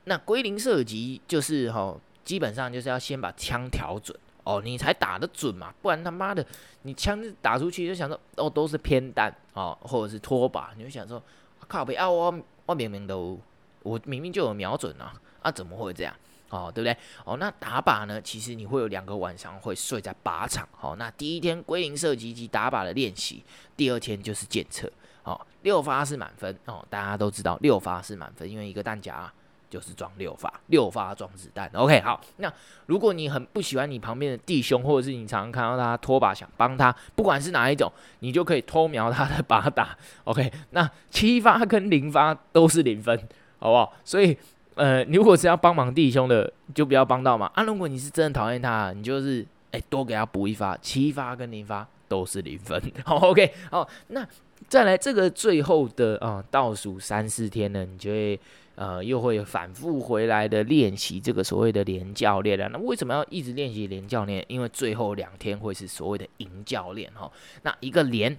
[0.06, 6.46] 那归零射击就是哈、基本上就是要先把枪调准哦，你才打得准嘛，不然他妈的
[6.84, 11.22] 你枪打出去就想说哦都是偏弹哦，或者是拖把，你就想说
[11.68, 12.34] 靠边啊，我
[12.66, 13.40] 我明明都
[13.84, 16.14] 我明明就有瞄准啊，啊怎么会这样？
[16.50, 16.96] 哦，对不对？
[17.26, 18.22] 哦，那打靶呢？
[18.22, 20.68] 其实你会有两个晚上会睡在靶场。
[20.80, 23.44] 哦，那第一天归零射击及打靶的练习，
[23.76, 24.90] 第二天就是检测。
[25.24, 26.56] 哦，六发是满分。
[26.66, 29.32] 哦，大家都知道六发是满分，因为一个弹夹
[29.70, 31.70] 就是装六发，六发装子弹。
[31.74, 32.20] OK，好。
[32.38, 32.52] 那
[32.86, 39.98] 如果你很不喜欢你旁边的弟兄，或者是你常常看到他拖把想帮他，不管是哪一种，你就可以偷瞄他的靶打。
[40.26, 43.18] OK，那七发跟零发都是零分，
[43.60, 43.94] 好不好？
[44.04, 44.38] 所以。
[44.76, 47.50] 呃，如果是要帮忙弟兄的，就不要帮到嘛。
[47.54, 52.82] 啊，如果你是真的讨厌他，你就是哎、多给他补一发，七发跟零发都是零分。
[53.06, 54.28] 好，OK，好，那
[54.68, 58.38] 再来这个最后的啊、倒数三四天呢，你就会
[58.76, 62.70] 呃又会反复回来的练习这个所谓的连教练了。
[62.70, 64.44] 那为什么要一直练习连教练？
[64.48, 67.32] 因为最后两天会是所谓的营教练哈。
[67.64, 68.38] 那一个连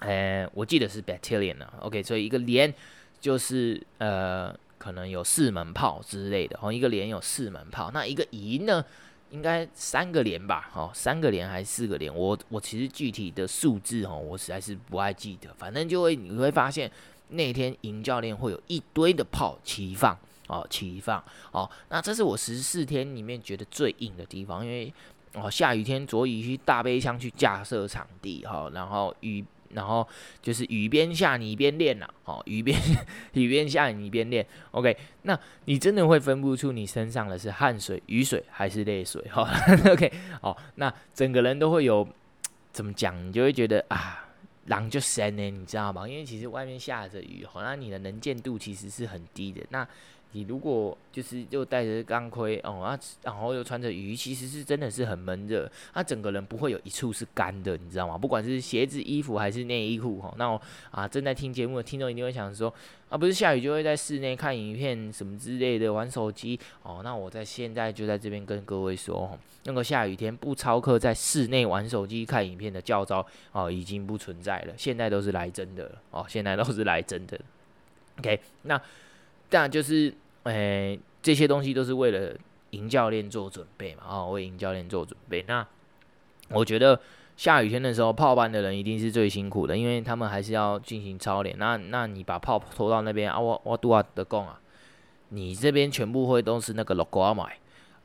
[0.00, 2.72] 呃，我记得是 battalion 啊，OK，所以一个连
[3.20, 8.84] 就是呃，可能有四门炮之类的，哦，一个连有四门炮，那一个营呢，
[9.30, 16.90] 应该三个连吧，哦，三个连还是四个连，我我其实具体的数字哦，我实在是不爱记得，反正就会你会发现
[17.34, 20.16] 那天营教练会有一堆的炮齐放，
[20.48, 24.92] 哦，齐放，哦，那这是我十四天里面觉得最硬的地方，因为
[25.34, 29.44] 哦，下雨天着雨去大背枪去架设场地，哈，然后雨。
[29.70, 30.06] 然后
[30.40, 32.78] 就是雨边下你一边练呐，哦，雨边
[33.32, 39.42] 雨边下你一边练， OK，那你真的会分不出你身上的是汗水、雨水还是泪水， 哈
[39.90, 42.06] ，OK，哦，那整个人都会有
[42.70, 44.28] 怎么讲，你就会觉得啊，
[44.66, 46.08] 狼就神呢，你知道吗？
[46.08, 49.86] 因为其实外面下着雨，好，那你的能见度其实是很低的，那。
[50.34, 58.18] 你如果就是又戴着钢盔哦，啊，然后又穿着雨衣，其实是真的是很闷热，他整个人不会有一处是干的，你知道吗？
[58.18, 62.74] 不管是鞋子、衣服还是内衣裤哈，那我啊正在听节目的听众一定会想说，
[63.08, 67.00] 啊，不是下雨就会在室内看影片什么之类的，玩手机哦。
[67.04, 77.38] 那我在现在就在这边跟各位说，那个下雨天不超课在室内玩手机看影片的教招哦，已经不存在了，现在都是来真的哦，现在都是来真的。
[78.18, 78.76] OK，那
[79.48, 80.12] 当然就是。
[80.44, 82.36] 诶、这些东西都是为了
[82.70, 85.44] 赢教练做准备嘛，啊、哦，为赢教练做准备。
[85.48, 85.66] 那
[86.50, 87.00] 我觉得
[87.36, 91.56] 下雨天的时候，炮班的人一定是最辛苦的，因为他们还是要进行操练。
[91.58, 94.60] 那那你把炮拖到那边啊，我我拄仔的讲啊，
[95.30, 97.58] 你这边全部会都是那个 logo 啊买，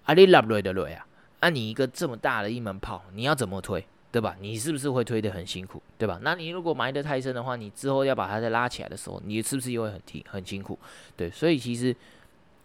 [0.06, 1.06] 啊你落落的落啊，
[1.42, 4.38] 啊你一个这么大的一门炮，你要怎么推，对吧？
[4.40, 6.20] 你是不是会推得很辛苦，对吧？
[6.22, 10.80] 那你如果埋得太深的话，你之后要把它再拉起来的时候，你是不是又会很挺很辛苦？
[11.18, 11.94] 对，所以其实。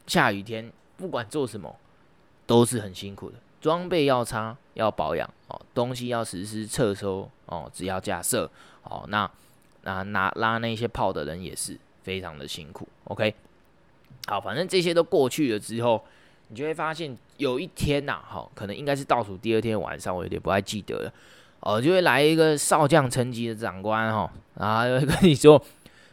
[0.07, 1.75] 下雨天不管做什么
[2.47, 8.51] 都是很辛苦的，装备要擦要保养哦，东西要实施撤收哦，只要架设
[8.83, 9.31] 哦，那
[9.83, 12.87] 那拿拉那些炮的人也是非常的辛苦。
[13.05, 13.35] OK，
[14.27, 16.05] 好，反正这些都过去了之后，
[16.49, 21.13] 你就会发现有一天呐、啊，好，可能应该是倒数第二天晚上，我有点不太记得了
[21.61, 25.63] 哦，就会来一个少将层级的长官哈，然后就会跟你说。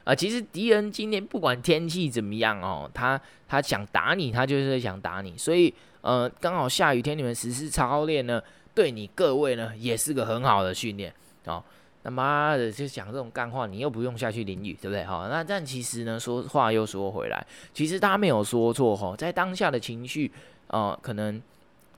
[0.03, 5.37] 啊，其实敌人今天不管天气怎么样哦，他他想打你，他就是想打你。
[5.37, 8.41] 所以，呃，刚好下雨天你们实施操练呢，
[8.73, 11.13] 对你各位呢也是个很好的训练
[11.45, 11.63] 哦。
[12.03, 15.03] 他妈的，就讲这种干话，你又不用下去淋雨，对不对？
[15.03, 20.31] 好，那但其实呢，说话又说回来，其实他没有说错哈，在当下的情绪，
[20.69, 21.39] 哦，可能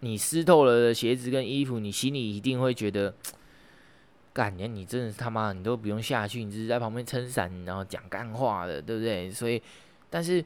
[0.01, 3.13] 你湿透了的鞋子跟衣服，你心里一定会觉得。
[4.33, 9.29] 干你，你真的是他妈，你都不用下去，你只是在旁边撑伞，然后讲干话的，对不对？
[9.29, 9.61] 所以，
[10.09, 10.43] 但是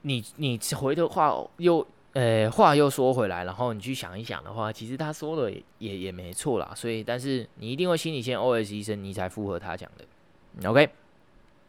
[0.00, 6.72] 你你回头话又，呃，话又说回来，然后你去想一想的话，其实他说的也也，也没错啦。
[6.74, 10.68] 所以，但是你一定会心里先 OS 一声，你才符合他讲的。
[10.70, 10.88] OK，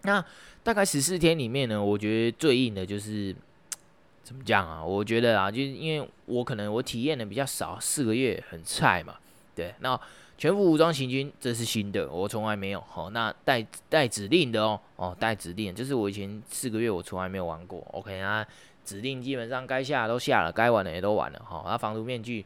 [0.03, 0.23] 那
[0.63, 3.35] 大概十四天里面呢，我觉得最硬的就是
[4.23, 4.81] 怎么讲啊？
[4.81, 9.15] 我觉得啊，就是因为我可能我体验的比较少，四个月很菜嘛，
[9.53, 9.99] 对，那。
[10.37, 12.79] 全副武装行军，这是新的，我从来没有。
[12.81, 17.83] 好，那带带指令的哦，哦，带指令，就是我以前四个月我从来没有玩过。
[17.91, 18.45] OK 啊，
[18.85, 21.41] 指令基本上该下都下了，该玩的也都玩了。
[21.43, 22.45] 好，那防毒面具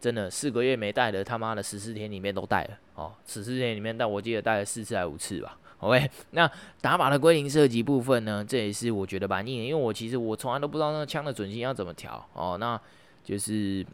[0.00, 2.70] 真的四个月没戴的，他妈的十四天里面都戴了。
[2.96, 5.56] 哦，十四天里面，但我记得戴了四次还五次吧。
[5.78, 12.28] OK， 那打靶的归零射击部分呢，这也是我觉得蛮硬的，因为我其实我从来都不知道那个枪的准心要怎么调。
[12.32, 12.80] 哦，那
[13.22, 13.86] 就是。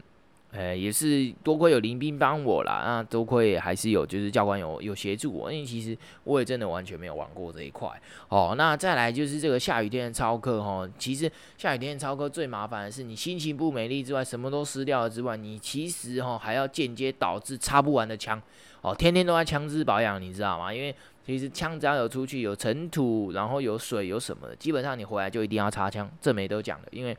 [0.57, 7.89] 呃，也是多亏有林兵帮我啦，那多亏还是有，就是教官有有协助我，因为其实我也真的完全没有玩过这一块
[8.29, 8.55] 哦。
[8.57, 18.41] 那再来就是这个下雨天的操课哈，其实下雨天的操课最麻烦的是你心情不美丽之外，什么都湿掉了之外，你其实哈还要间接导致擦不完的枪
[18.79, 20.73] 哦，天天都在枪支保养，你知道吗？
[20.73, 27.17] 因为其实枪只要有出去有尘土，然后有水有什么的，基本上你回来就一定要擦枪，这没得讲的，因为。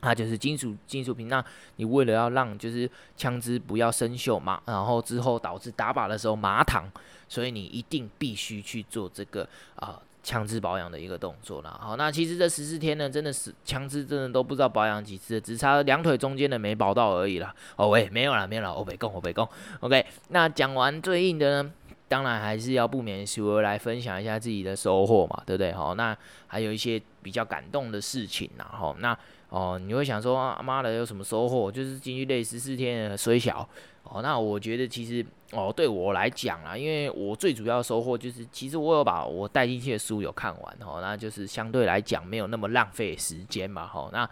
[0.00, 1.44] 它就是金属金属品，那
[1.76, 6.90] 你为了要让就是枪支不要生锈嘛，然后之后导致打靶的时候麻糖，
[7.28, 11.78] 所以你一定必须去做这个啊枪支保养的一个动作啦。
[11.80, 17.54] 好，那其实这十四天呢，真的是枪支真的都不知道保养几次，只差两腿中间的没保到而已啦。
[17.76, 19.48] 哦喂，没有啦，没有啦，我北共我北共。
[19.80, 21.72] OK，那讲完最硬的呢，
[22.08, 25.72] 当然还是要不免俗来分享一下自己的收获嘛，对不对？
[25.72, 29.16] 好，那还有一些比较感动的事情啦，好，那。
[29.50, 31.70] 哦，你会想说啊妈的有什么收获？
[31.70, 33.68] 就是进去累十四天，虽小
[34.04, 34.22] 哦。
[34.22, 43.86] 那我觉得其实哦，对我来讲啊，因为我最主要的收获就是，其实我有把我带进去的书有看完哦，那就是相对来讲没有那么浪费时间嘛。
[43.86, 44.30] 吼，那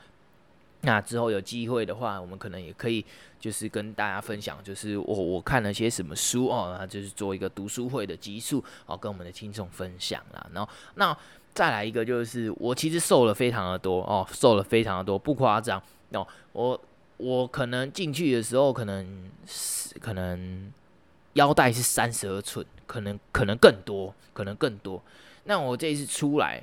[0.82, 3.04] 那之后有机会的话，我们可能也可以
[3.40, 10.46] 就是跟大家分享，就是我我看了些什么书哦，那就是做一个读书会的集数哦，跟我们的听众分享啦。
[10.52, 11.16] 然后那
[11.58, 16.24] 再来一个就是我其实瘦了非常的多哦，瘦了非常的多，不夸张哦。
[16.52, 16.80] 我
[17.16, 20.72] 我可能进去的时候可能是可能
[21.32, 25.02] 腰带是三十二寸，可能可能更多，可能更多。
[25.46, 26.62] 那我这一次出来。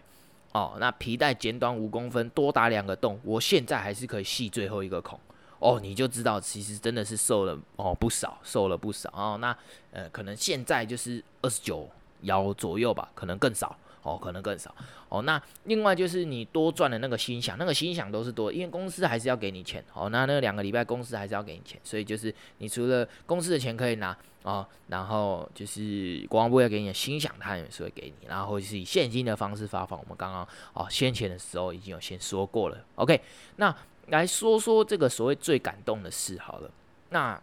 [0.53, 5.19] 哦，那皮带剪短五公分，多打两个洞，我现在还是可以系最后一个孔。
[5.59, 9.37] 哦，你就知道其实真的是瘦了哦不少，瘦了不少哦。
[9.41, 9.53] 那
[9.91, 11.89] 呃，可能现在就是二十九
[12.21, 13.77] 腰左右吧，可能更少。
[14.05, 14.73] 哦，可能更少
[15.09, 15.23] 哦。
[15.23, 19.83] 那另外就是你多赚的那个心想，那个心想都是多，因为公司还是要给你钱。
[19.93, 29.99] 哦，那那两个礼拜公司还是要给你钱，所以就是你除了公司的钱可以拿哦，然后就是国防部要给你的心想，他也是会给你，然后是以现金的方式发放。
[29.99, 32.77] 我们刚刚哦先前的时候已经有先说过了。
[32.95, 33.19] OK，
[33.55, 33.75] 那
[34.09, 36.69] 来说说这个所谓最感动的事好了。
[37.09, 37.41] 那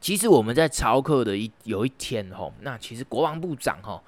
[0.00, 4.02] 其实我们在操课的一有一天吼，那其实国防部长吼。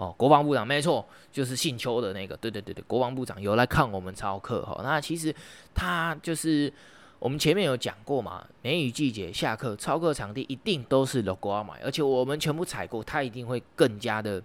[0.00, 4.80] 哦，国防部长没错，就是姓邱的那个，对对对对，国防部长有来看我们操课哈。
[4.82, 5.34] 那其实
[5.74, 6.72] 他就是
[7.18, 14.42] 我们前面有讲过嘛，梅雨季节下课操课场地一定都是 logo 买，而且我们全部采购，他一定会更加的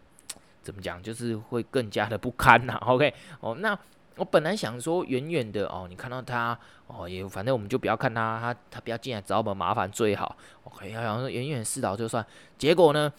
[0.62, 2.74] 怎么讲，就是会更加的不堪呐。
[2.86, 3.80] OK，哦，那
[4.18, 10.36] 我本来想说远远的哦，你看到他哦，也反正我们就不要看他，他他不要进来找我们麻烦最好。
[10.66, 12.26] OK，要想说远远视导就算，
[12.58, 13.10] 结果呢？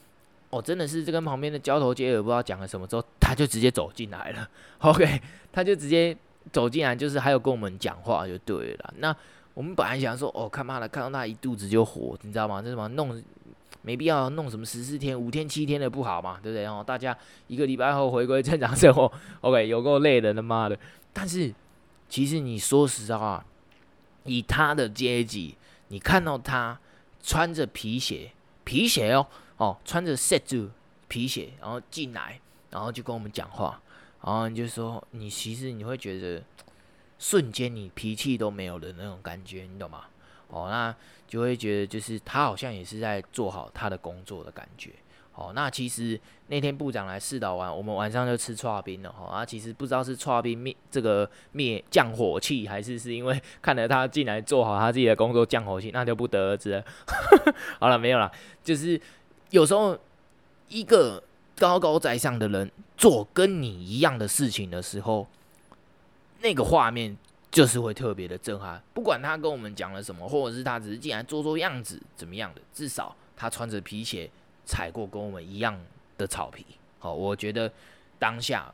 [0.50, 4.48] 哦，真的是这跟旁边的交头接耳，不知道讲了什么之后，他就直接走进来了。
[4.78, 5.20] OK，
[5.52, 6.16] 他就直接
[6.52, 8.94] 走进来，就是还有跟我们讲话就对了。
[8.98, 9.14] 那
[9.54, 12.62] 我们本来想说，哦，看妈的，看到他一肚子就火，你知道吗？
[12.62, 13.22] 这什么弄
[13.82, 16.64] 没必要弄什么十四天、五天、七天的不好嘛，对不对？
[16.66, 17.16] 哦，大家
[17.48, 19.10] 一个礼拜后回归正常生活。
[19.40, 20.78] OK，有够累的，他妈的。
[21.12, 21.52] 但是
[22.08, 23.44] 其实你说实话，
[24.24, 25.56] 以他的阶级，
[25.88, 26.78] 你看到他
[27.22, 28.30] 穿着皮鞋，
[28.64, 29.26] 皮鞋哦。
[29.58, 30.70] 哦，穿着 set 住
[31.08, 32.38] 皮鞋，然后进来，
[32.70, 33.80] 然后就跟我们讲话，
[34.22, 36.42] 然后就说，你其实你会觉得
[37.18, 40.04] 瞬间你脾气都没有了那种感觉，你懂吗？
[40.48, 40.94] 哦，那
[41.26, 44.90] 就会觉得就是他好像也是在做好他的工作的感觉。
[45.34, 49.10] 哦，那其实那天部长来试导完，我们晚上就吃剉冰了。
[49.12, 56.84] 哈，啊，其实不知道是剉冰灭这个灭降火气，还是是因为看了他进来做好他自己的工作降火气，那就不得而知了。
[57.80, 58.30] 好了，没有了，
[58.62, 59.00] 就是。
[59.56, 59.98] 有时候，
[60.68, 61.22] 一个
[61.56, 65.26] 高高在上的人做跟你一样的事情的时候，
[66.42, 67.16] 那个画面
[67.50, 68.82] 就是会特别的震撼。
[68.92, 74.30] 不管他跟我们讲了什么，或者是他只是进来做做样子，怎么样的，至少他穿着皮鞋
[74.66, 75.80] 踩过跟我们一样
[76.18, 76.62] 的草皮。
[76.98, 77.72] 好，我觉得
[78.18, 78.70] 当下，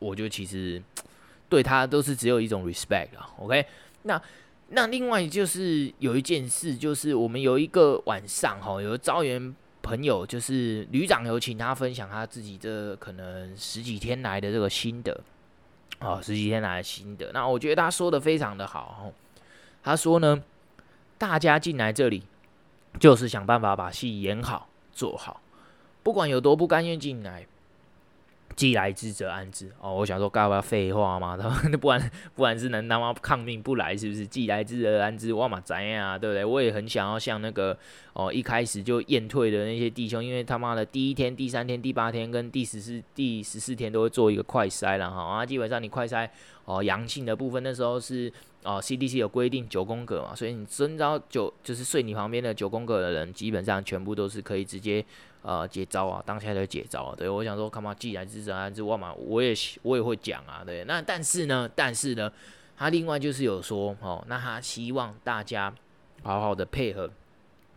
[0.00, 0.82] 我就其实
[1.48, 3.30] 对他都是只有一种 respect 啊。
[3.38, 3.64] OK，
[4.02, 4.20] 那
[4.70, 9.54] 那另外就是有一件事，就是我们有一个晚上哈，有个招员。
[9.86, 15.20] 朋友就是旅长，有请他分享他自己这可能十几天来的这个心得，
[16.00, 17.30] 哦，十几天来的心得。
[17.32, 19.12] 那我觉得他说的非常的好，
[19.84, 20.42] 他说呢，
[21.16, 22.24] 大家进来这里
[22.98, 25.40] 就是想办法把戏演好做好，
[26.02, 27.46] 不管有多不甘愿进来。
[28.56, 31.36] 既来之则安之哦，我想说，干嘛废话嘛？
[31.36, 34.26] 他们不然不然是能他妈抗命不来，是不是？
[34.26, 36.42] 既来之则安之，我嘛怎样，对不对？
[36.42, 37.76] 我也很想要像那个
[38.14, 46.26] 哦，一开始就验退的那些弟兄，因为他妈的第一天、第三天、第八天跟第十四、第十四天都会做一个快筛了哈啊，基本上你快筛
[46.64, 48.32] 哦阳性的部分，那时候是
[48.64, 55.04] 哦 CDC 有规定九宫格嘛，所以你征召九就是睡你旁边的九宫格的人，基本上全部都是可以直接。
[55.46, 57.14] 呃，解招啊，当下就解招啊。
[57.16, 60.64] 对，我想说，干嘛既然是这样子，我嘛，我也我也会讲啊。
[60.66, 62.28] 对，那但是呢，但是呢，
[62.76, 65.72] 他另外就是有说，哦，那他希望大家
[66.24, 67.08] 好好的配合，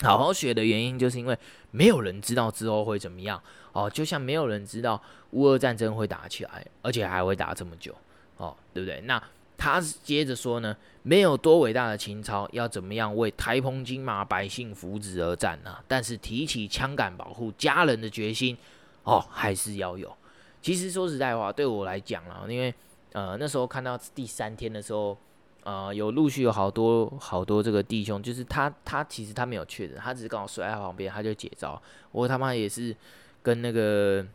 [0.02, 1.38] 好好学的原因，就是因为
[1.70, 3.40] 没有人知道之后会怎么样
[3.72, 5.00] 哦，就像没有人知道
[5.34, 7.96] 乌俄战争会打起来，而且还会打这么久，
[8.38, 9.00] 哦，对不对？
[9.02, 9.22] 那。
[9.60, 15.76] 他接着说呢，没有多伟大的情操，要怎么样为台澎金马百姓福祉而战呢？
[15.86, 18.58] 但是提起枪杆保护家人的决心，
[19.04, 20.16] 哦，还是要有。
[20.62, 22.74] 其实说实在话，对我来讲啊，因为
[23.12, 25.18] 呃那时候看到第三天的时候，
[25.64, 31.80] 呃有陆续有好多好多这个弟兄，就是他他其实他没有确诊，他只是刚好睡在旁边，他就解招。
[32.14, 32.96] 我他妈也是
[33.44, 34.26] 跟那个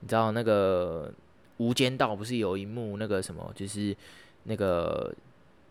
[0.00, 1.12] 你知道那个
[1.58, 3.96] 无间道不是有一幕那个什么就是。
[4.44, 5.12] 那个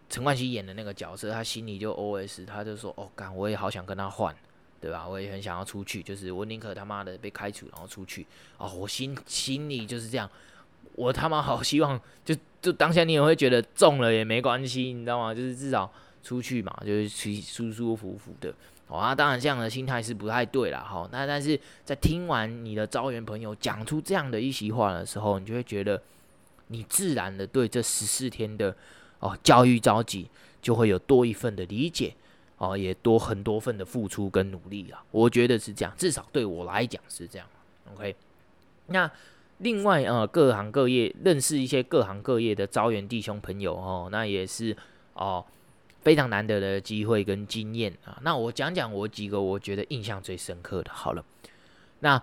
[0.09, 4.35] 陈冠希演的那个角色，他心里就 OS，他就说：“哦，干，我也好想跟他换，
[4.79, 5.07] 对吧？
[5.07, 8.27] 我也很想要出去，就是我宁可他妈的被开除，然后出去。
[8.57, 10.29] 哦，我心心里就是这样，
[10.95, 15.33] 我他妈好希望就就当下你也会觉得中了也没关系，你知道吗？
[15.33, 18.53] 就是至少出去嘛，就是舒舒舒服服的。
[18.87, 21.07] 哦，啊，当然这样的心态是不太对了，哈。
[21.11, 25.99] 那但是在听完你的招员朋友讲出这样的一席话的时候，你就会觉得，
[26.67, 28.75] 你自然的对这十四天的
[29.19, 30.29] 哦教育召集
[30.61, 32.15] 就会有多一份的理解，
[32.57, 35.03] 哦，也多很多份的付出跟努力啊。
[35.11, 37.47] 我觉得是这样，至少对我来讲是这样。
[37.93, 38.15] OK，
[38.87, 39.09] 那
[39.59, 44.75] 另外呃，各行各业认识一些各行各业的招员弟兄朋友哦，那也是
[45.13, 45.45] 哦。
[46.03, 50.91] 非常难得的机会跟经验啊，那我讲讲我几个我觉得印象最深刻的。
[50.91, 51.23] 好了，
[52.01, 52.21] 那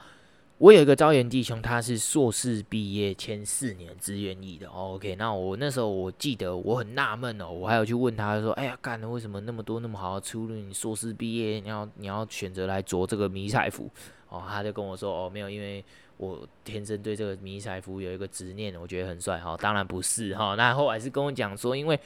[0.60, 4.68] 我有一个招员弟兄，他是硕士毕业签四年志愿役的。
[4.68, 10.54] OK，那我那时候我记得我很纳闷哦，我还有去问他说：“哎呀，干的为什么那么多那么好的出路？
[10.54, 13.90] 你硕士毕业你要你要选择来着这个迷彩服？”
[14.28, 15.82] 哦，他就跟我说：“哦，没有，因为
[16.18, 20.56] 我天生对这个迷彩服有一个执念，我觉得很帅。”哈，当然不是哈。
[20.56, 21.98] 那后来是跟我讲说，因为。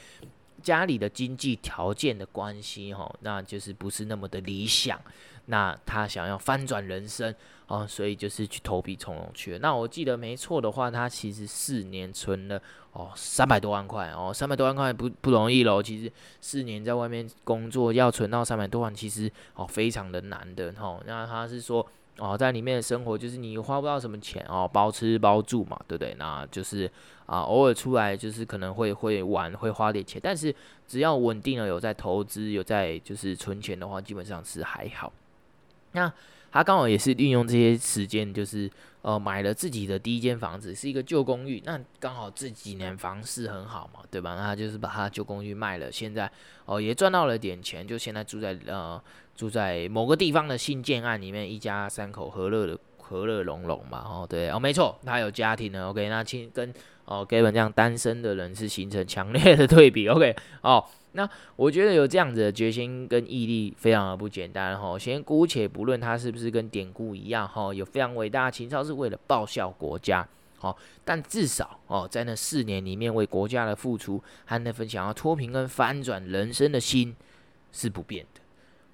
[0.63, 4.99] 家里的经济条件的关系，哈，那就是不是那么的理想。
[5.47, 7.35] 那他想要翻转人生，
[7.67, 9.59] 哦，所以就是去投笔从戎去了。
[9.59, 12.61] 那我记得没错的话，他其实四年存了
[12.93, 15.83] 哦三百多万块哦，三百多万块不不容易喽。
[15.83, 21.01] 其实四年在外面工作要存到三百多万，其实哦非常的难的哈。
[21.07, 21.87] 那他是说。
[22.19, 26.15] 哦，在里面的生活就是你花不到什么钱哦，包吃包住嘛，对不对？
[26.17, 26.89] 那就是
[27.27, 30.55] 啊，偶尔出来就是可能会会玩，会花点钱，但是
[30.87, 35.13] 只要稳定了有在投资，有在就是存钱的话，基本上是还好。
[35.95, 36.13] 那
[36.53, 38.71] 他刚好也是利用这些时间，就是
[39.03, 41.61] 呃买了自己的第一间房子，是一个旧公寓。
[41.65, 44.35] 那刚好这几年房市很好嘛，对吧？
[44.37, 46.31] 那他就是把他旧公寓卖了，现在
[46.67, 49.03] 哦也赚到了点钱，就现在住在呃。
[49.37, 56.73] 住在某个地方的新建案里面，一家三口和乐的和乐融融嘛，哦，对哦，没错，他有家庭的，OK，那亲跟
[57.05, 60.83] 哦 Gavin 这样单身的人是形成强烈的对比，OK，哦，
[61.13, 70.27] 那我觉得有这样子的决心跟毅力非常的不简单，哈，先姑且不论他是不是跟典故一样，哈，有非常伟大的情操是为了报效国家，
[70.57, 70.75] 好，
[71.05, 77.15] 但至少哦，在那四年里面为国家的付出和那份想要脱贫跟翻转人生的心
[77.71, 78.41] 是不变的。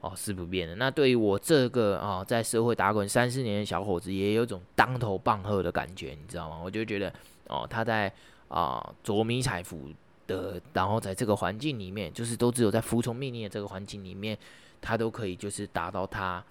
[0.00, 0.74] 哦，是不变的。
[0.76, 6.58] 那对于我这个啊、哦，在社会打滚三四年的小伙子，也有种当头棒喝的感觉，你知道吗？
[6.64, 7.12] 我就觉得，
[7.48, 8.10] 哦，他在
[8.48, 9.88] 啊着迷彩服
[10.26, 14.38] 的，然后在这个环境里面，就是都只有在服从命令的这个环境里面，
[14.80, 16.42] 他都可以就是达到他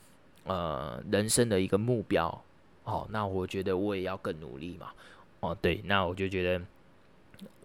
[0.44, 2.28] 呃人生的一个目标。
[2.84, 4.88] 哦，那我觉得我也要更努力嘛。
[5.40, 6.64] 哦，对，那我就觉得。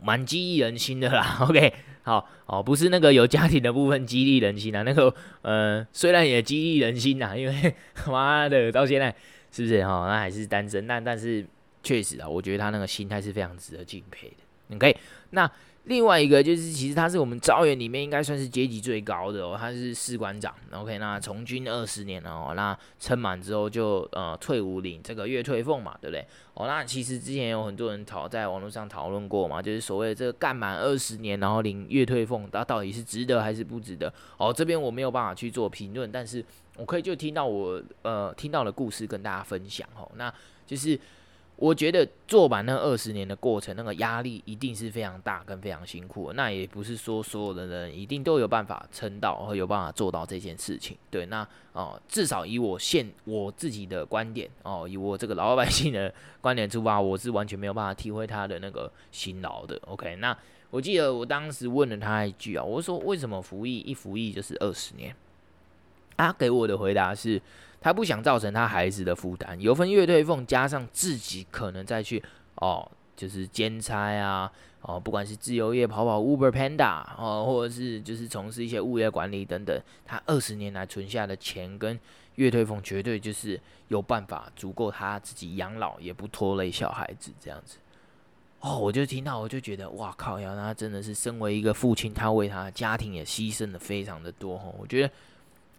[0.00, 1.72] 蛮激励人心的啦， OK，
[2.02, 7.74] 好哦，不是那个有家庭的部分激励人心啊，那个呃，虽然也激励人心呐，因为
[8.06, 9.14] 妈的到现在
[9.50, 11.46] 是不是哈、哦，那还是单身，但但是
[11.82, 14.96] 确实啊，我觉得他那个心态是非常值得敬佩的，OK，
[15.30, 15.50] 那。
[15.84, 20.54] 另外一个就是，其实他是我们招员里面应该算是阶级最高的哦，他是士官长。
[20.72, 26.26] OK，那从军二十年哦，那称满之后就呃退伍领这个月退俸嘛，对不对？
[26.54, 34.10] 哦，那其实之前有很多人讨在网络上讨论过嘛，就是所谓的这个干满二十年然后领月退俸，它到底是值得还是不值得？
[34.38, 36.42] 哦，这边我没有办法去做评论，但是
[36.78, 40.32] 我可以就听到我呃听到的故事跟大家分享哦，那
[40.66, 40.98] 就是。
[41.56, 46.32] 我觉得做满那二十年的过程，那个压力一定是非常大跟非常辛苦。
[46.32, 50.96] 那也不是说所有的人一定都有办法撑到和有办法做到这件事情。
[51.10, 59.80] 对，那哦，至少以我现我自己的观点哦，以我这个老百姓的观点出发，我是完全没有办法体会他的那个辛劳的。
[59.86, 60.36] OK，那
[60.70, 65.14] 我记得我当时问了他一句啊，我说为什么服役一服役就是二十年？
[66.16, 67.40] 他给我的回答是。
[67.84, 72.24] 他不想造成他孩子的负担，有份月退俸，加上自己可能再去
[72.54, 82.00] 哦，就是兼差啊，哦，不管是自由业跑跑 Uber Panda 哦，或者是就是从事一些物业管理等等，他二十年来存下的钱跟
[82.36, 87.76] 月退俸，绝对就是有办法足够他自己养老，也不拖累小孩子这样子。
[88.60, 95.12] 哦，我就听到我就觉得哇靠呀，他真的是身为一个父亲，他为他家庭也牺牲的非常的多哦，我觉得。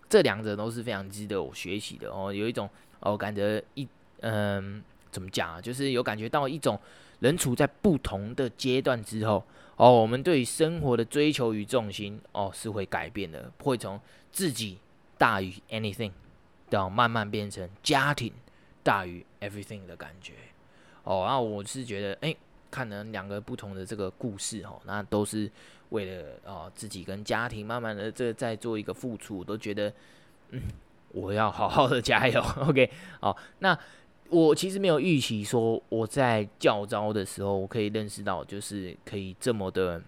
[0.08, 3.88] 这两者都是非常值得我学习的哦，有一种哦，感觉一
[4.22, 5.62] 嗯，怎么讲啊？
[5.62, 6.80] 就是有感觉到一种
[7.20, 9.44] 人处在不同的阶段之后
[9.78, 14.00] 哦，我们对于生活的追求与重心哦是会改变的，会从
[14.32, 14.80] 自己
[15.18, 16.12] 大于 anything
[16.70, 18.32] 到慢慢变成家庭
[18.84, 20.34] 大于 everything 的感觉
[21.04, 21.26] 哦。
[21.28, 22.36] 那我是觉得，哎，
[22.76, 25.50] 看了两个不同的这个故事哦，那都是。
[25.90, 29.94] 为了哦自己跟家庭，慢慢的这在做一个付出，我都觉得，
[30.50, 30.60] 嗯，
[31.12, 32.42] 我要好好的加油。
[32.68, 32.90] OK，
[33.22, 33.78] 好，那
[34.30, 40.02] 我其实没有预期说我在教招的时候，我可以认识到，就是可以这么的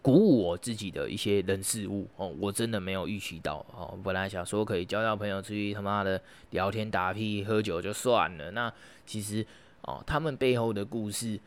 [0.00, 3.96] 鼓舞我自己的一些人事物哦，我真的没有预期到哦。
[4.02, 8.72] 本来想说可以交到朋友出去他妈的聊天打屁喝酒就算了，那
[9.04, 9.46] 其实
[9.84, 11.38] 哦，他们背后的故事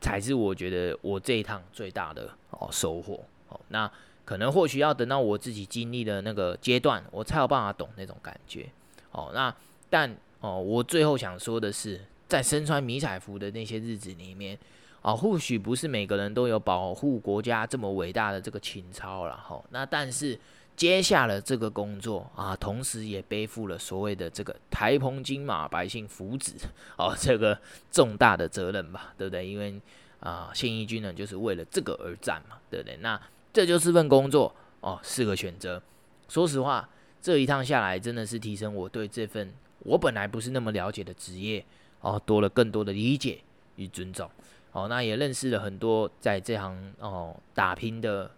[0.00, 3.60] 才是我觉得我这一趟最大的哦收获哦。
[3.68, 3.90] 那
[4.24, 8.68] 可能或许要等到我自己经历的那个阶段，我才有办法懂那种感觉
[9.12, 9.30] 哦。
[9.34, 9.54] 那
[9.88, 10.14] 但。
[10.42, 14.56] 哦，我最后想说的是，在身穿迷彩服的那些日子里面，
[15.02, 19.62] 啊、哦，或许不是每个人都有保护国家这么伟大的这个情操了哈。
[19.68, 20.40] 那但是
[20.80, 26.54] 接下了这个工作啊，同时也背负了所谓的这个台澎金马百姓福祉
[26.96, 27.60] 哦，这个
[27.90, 29.46] 重大的责任吧，对不对？
[29.46, 29.78] 因为
[30.20, 32.96] 啊，现役军人就是为了这个而战嘛，对不对？
[33.02, 33.20] 那
[33.52, 35.82] 这就是份工作哦，是个选择。
[36.30, 36.88] 说实话，
[37.20, 39.52] 这一趟下来，真的是提升我对这份。
[39.80, 41.62] 我本来不是那么了解的职业，
[42.00, 43.40] 哦，多了更多的理解
[43.76, 44.30] 与尊重，
[44.72, 48.30] 哦，那也认识了很多在这行哦打拼的，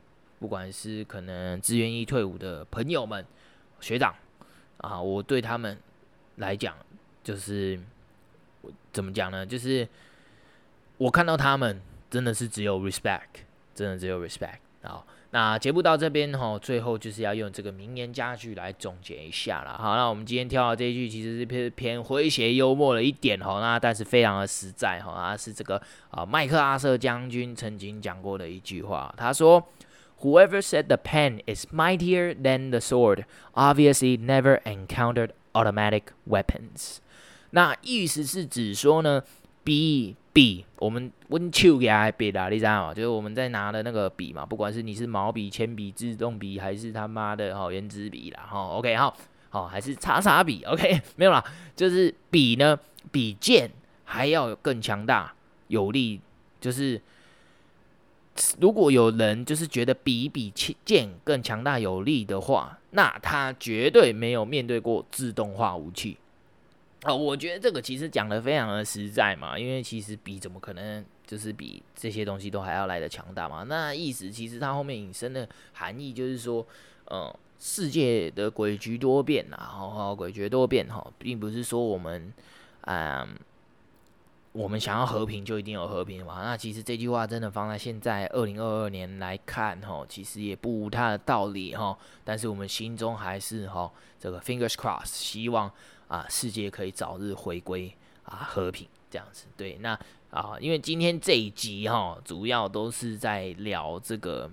[0.43, 3.25] 不管是可能自愿役退伍的朋友们、
[3.81, 4.13] 学长，
[4.79, 5.79] 啊，我对他们
[6.39, 6.75] 来讲，
[7.23, 7.79] 就是
[8.93, 9.47] 怎么讲呢？
[9.47, 9.87] 就是
[10.99, 11.81] 我看到他们
[12.11, 15.05] 真的是只有 respect，真的只有 respect，啊。
[15.35, 19.79] 那节目到这边哈，最后就是要用这个名言佳句来总结一下了。
[19.79, 25.81] 好，那我们今天挑的这一句其实是偏偏诙谐幽默了一点哈，那但是非常的实在哈，是这个
[26.11, 29.67] 啊麦克阿瑟将军曾经讲过的一句话，他说
[30.23, 36.99] ：“Whoever said the pen is mightier than the sword, obviously never encountered automatic weapons。”
[37.51, 39.23] 那意思是指说呢，
[39.63, 40.17] 笔。
[40.35, 42.95] 笔，我们温手给他笔啦，你知道吗？
[42.95, 49.15] 就是我们在拿的那个笔嘛，不管是你是毛笔、铅笔、自动笔，还是他妈的哈原子笔啦，哈，OK，好，
[49.51, 51.45] 好，还是叉叉笔，OK，没有啦，
[51.77, 53.71] 就是笔呢，比剑
[54.05, 55.35] 还要更强大
[55.69, 56.19] 有力。
[56.59, 56.99] 就是
[58.61, 60.51] 如果有人就是觉得笔比
[60.85, 66.17] 剑更强大有力的话，那他绝对没有面对过自动化武器。
[67.05, 73.65] 哦，我觉得这个其实讲得非常的实在嘛，因为其实笔怎么可能就是比这些东西都还要来得强大嘛？
[73.65, 76.65] 那意思其实它后面引申的含义就是说，
[77.07, 82.33] 呃，世界的诡谲多变呐，好好诡谲多变哈，并不是说我们，
[82.83, 83.29] 嗯，
[84.53, 86.43] 我们想要和平就一定有和平嘛。
[86.43, 91.97] 那其实这句话真的放在现在二零二二年来看哈，其实也不无它的道理哈。
[92.25, 95.71] 但是我们心中还是哈这个 fingers cross，希望。
[96.09, 97.91] 啊，世界可以早日回归
[98.25, 99.47] 啊和平这样子。
[99.57, 99.99] 对，那
[100.31, 104.51] 啊，因为今天这一集哈，主要都是在聊这个，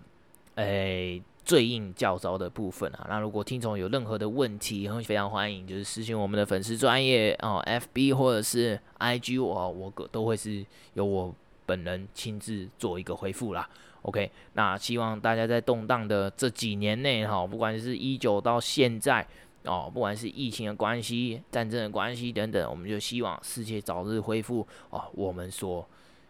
[0.55, 3.07] 诶、最硬教招的部分啊。
[3.09, 11.33] 那如果听众有任何的问题，非常欢迎就是私信我们的粉丝专业哦，FB 或者是 IG 哦，我都会是由我
[11.65, 13.67] 本人亲自做一个回复啦。
[14.03, 19.27] OK，那希望大家在动荡的这几年内哈，不管是一九到现在。
[19.65, 25.85] 哦，不管是疫情的关系、战争的关系等等，我们就希望世界早日恢复哦，我们所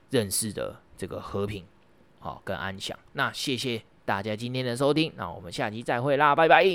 [0.10, 1.64] 认识的这个和平，
[2.18, 2.98] 好、跟安详。
[3.14, 6.66] 那谢谢大家今天的收听那我们下期再会啦拜拜。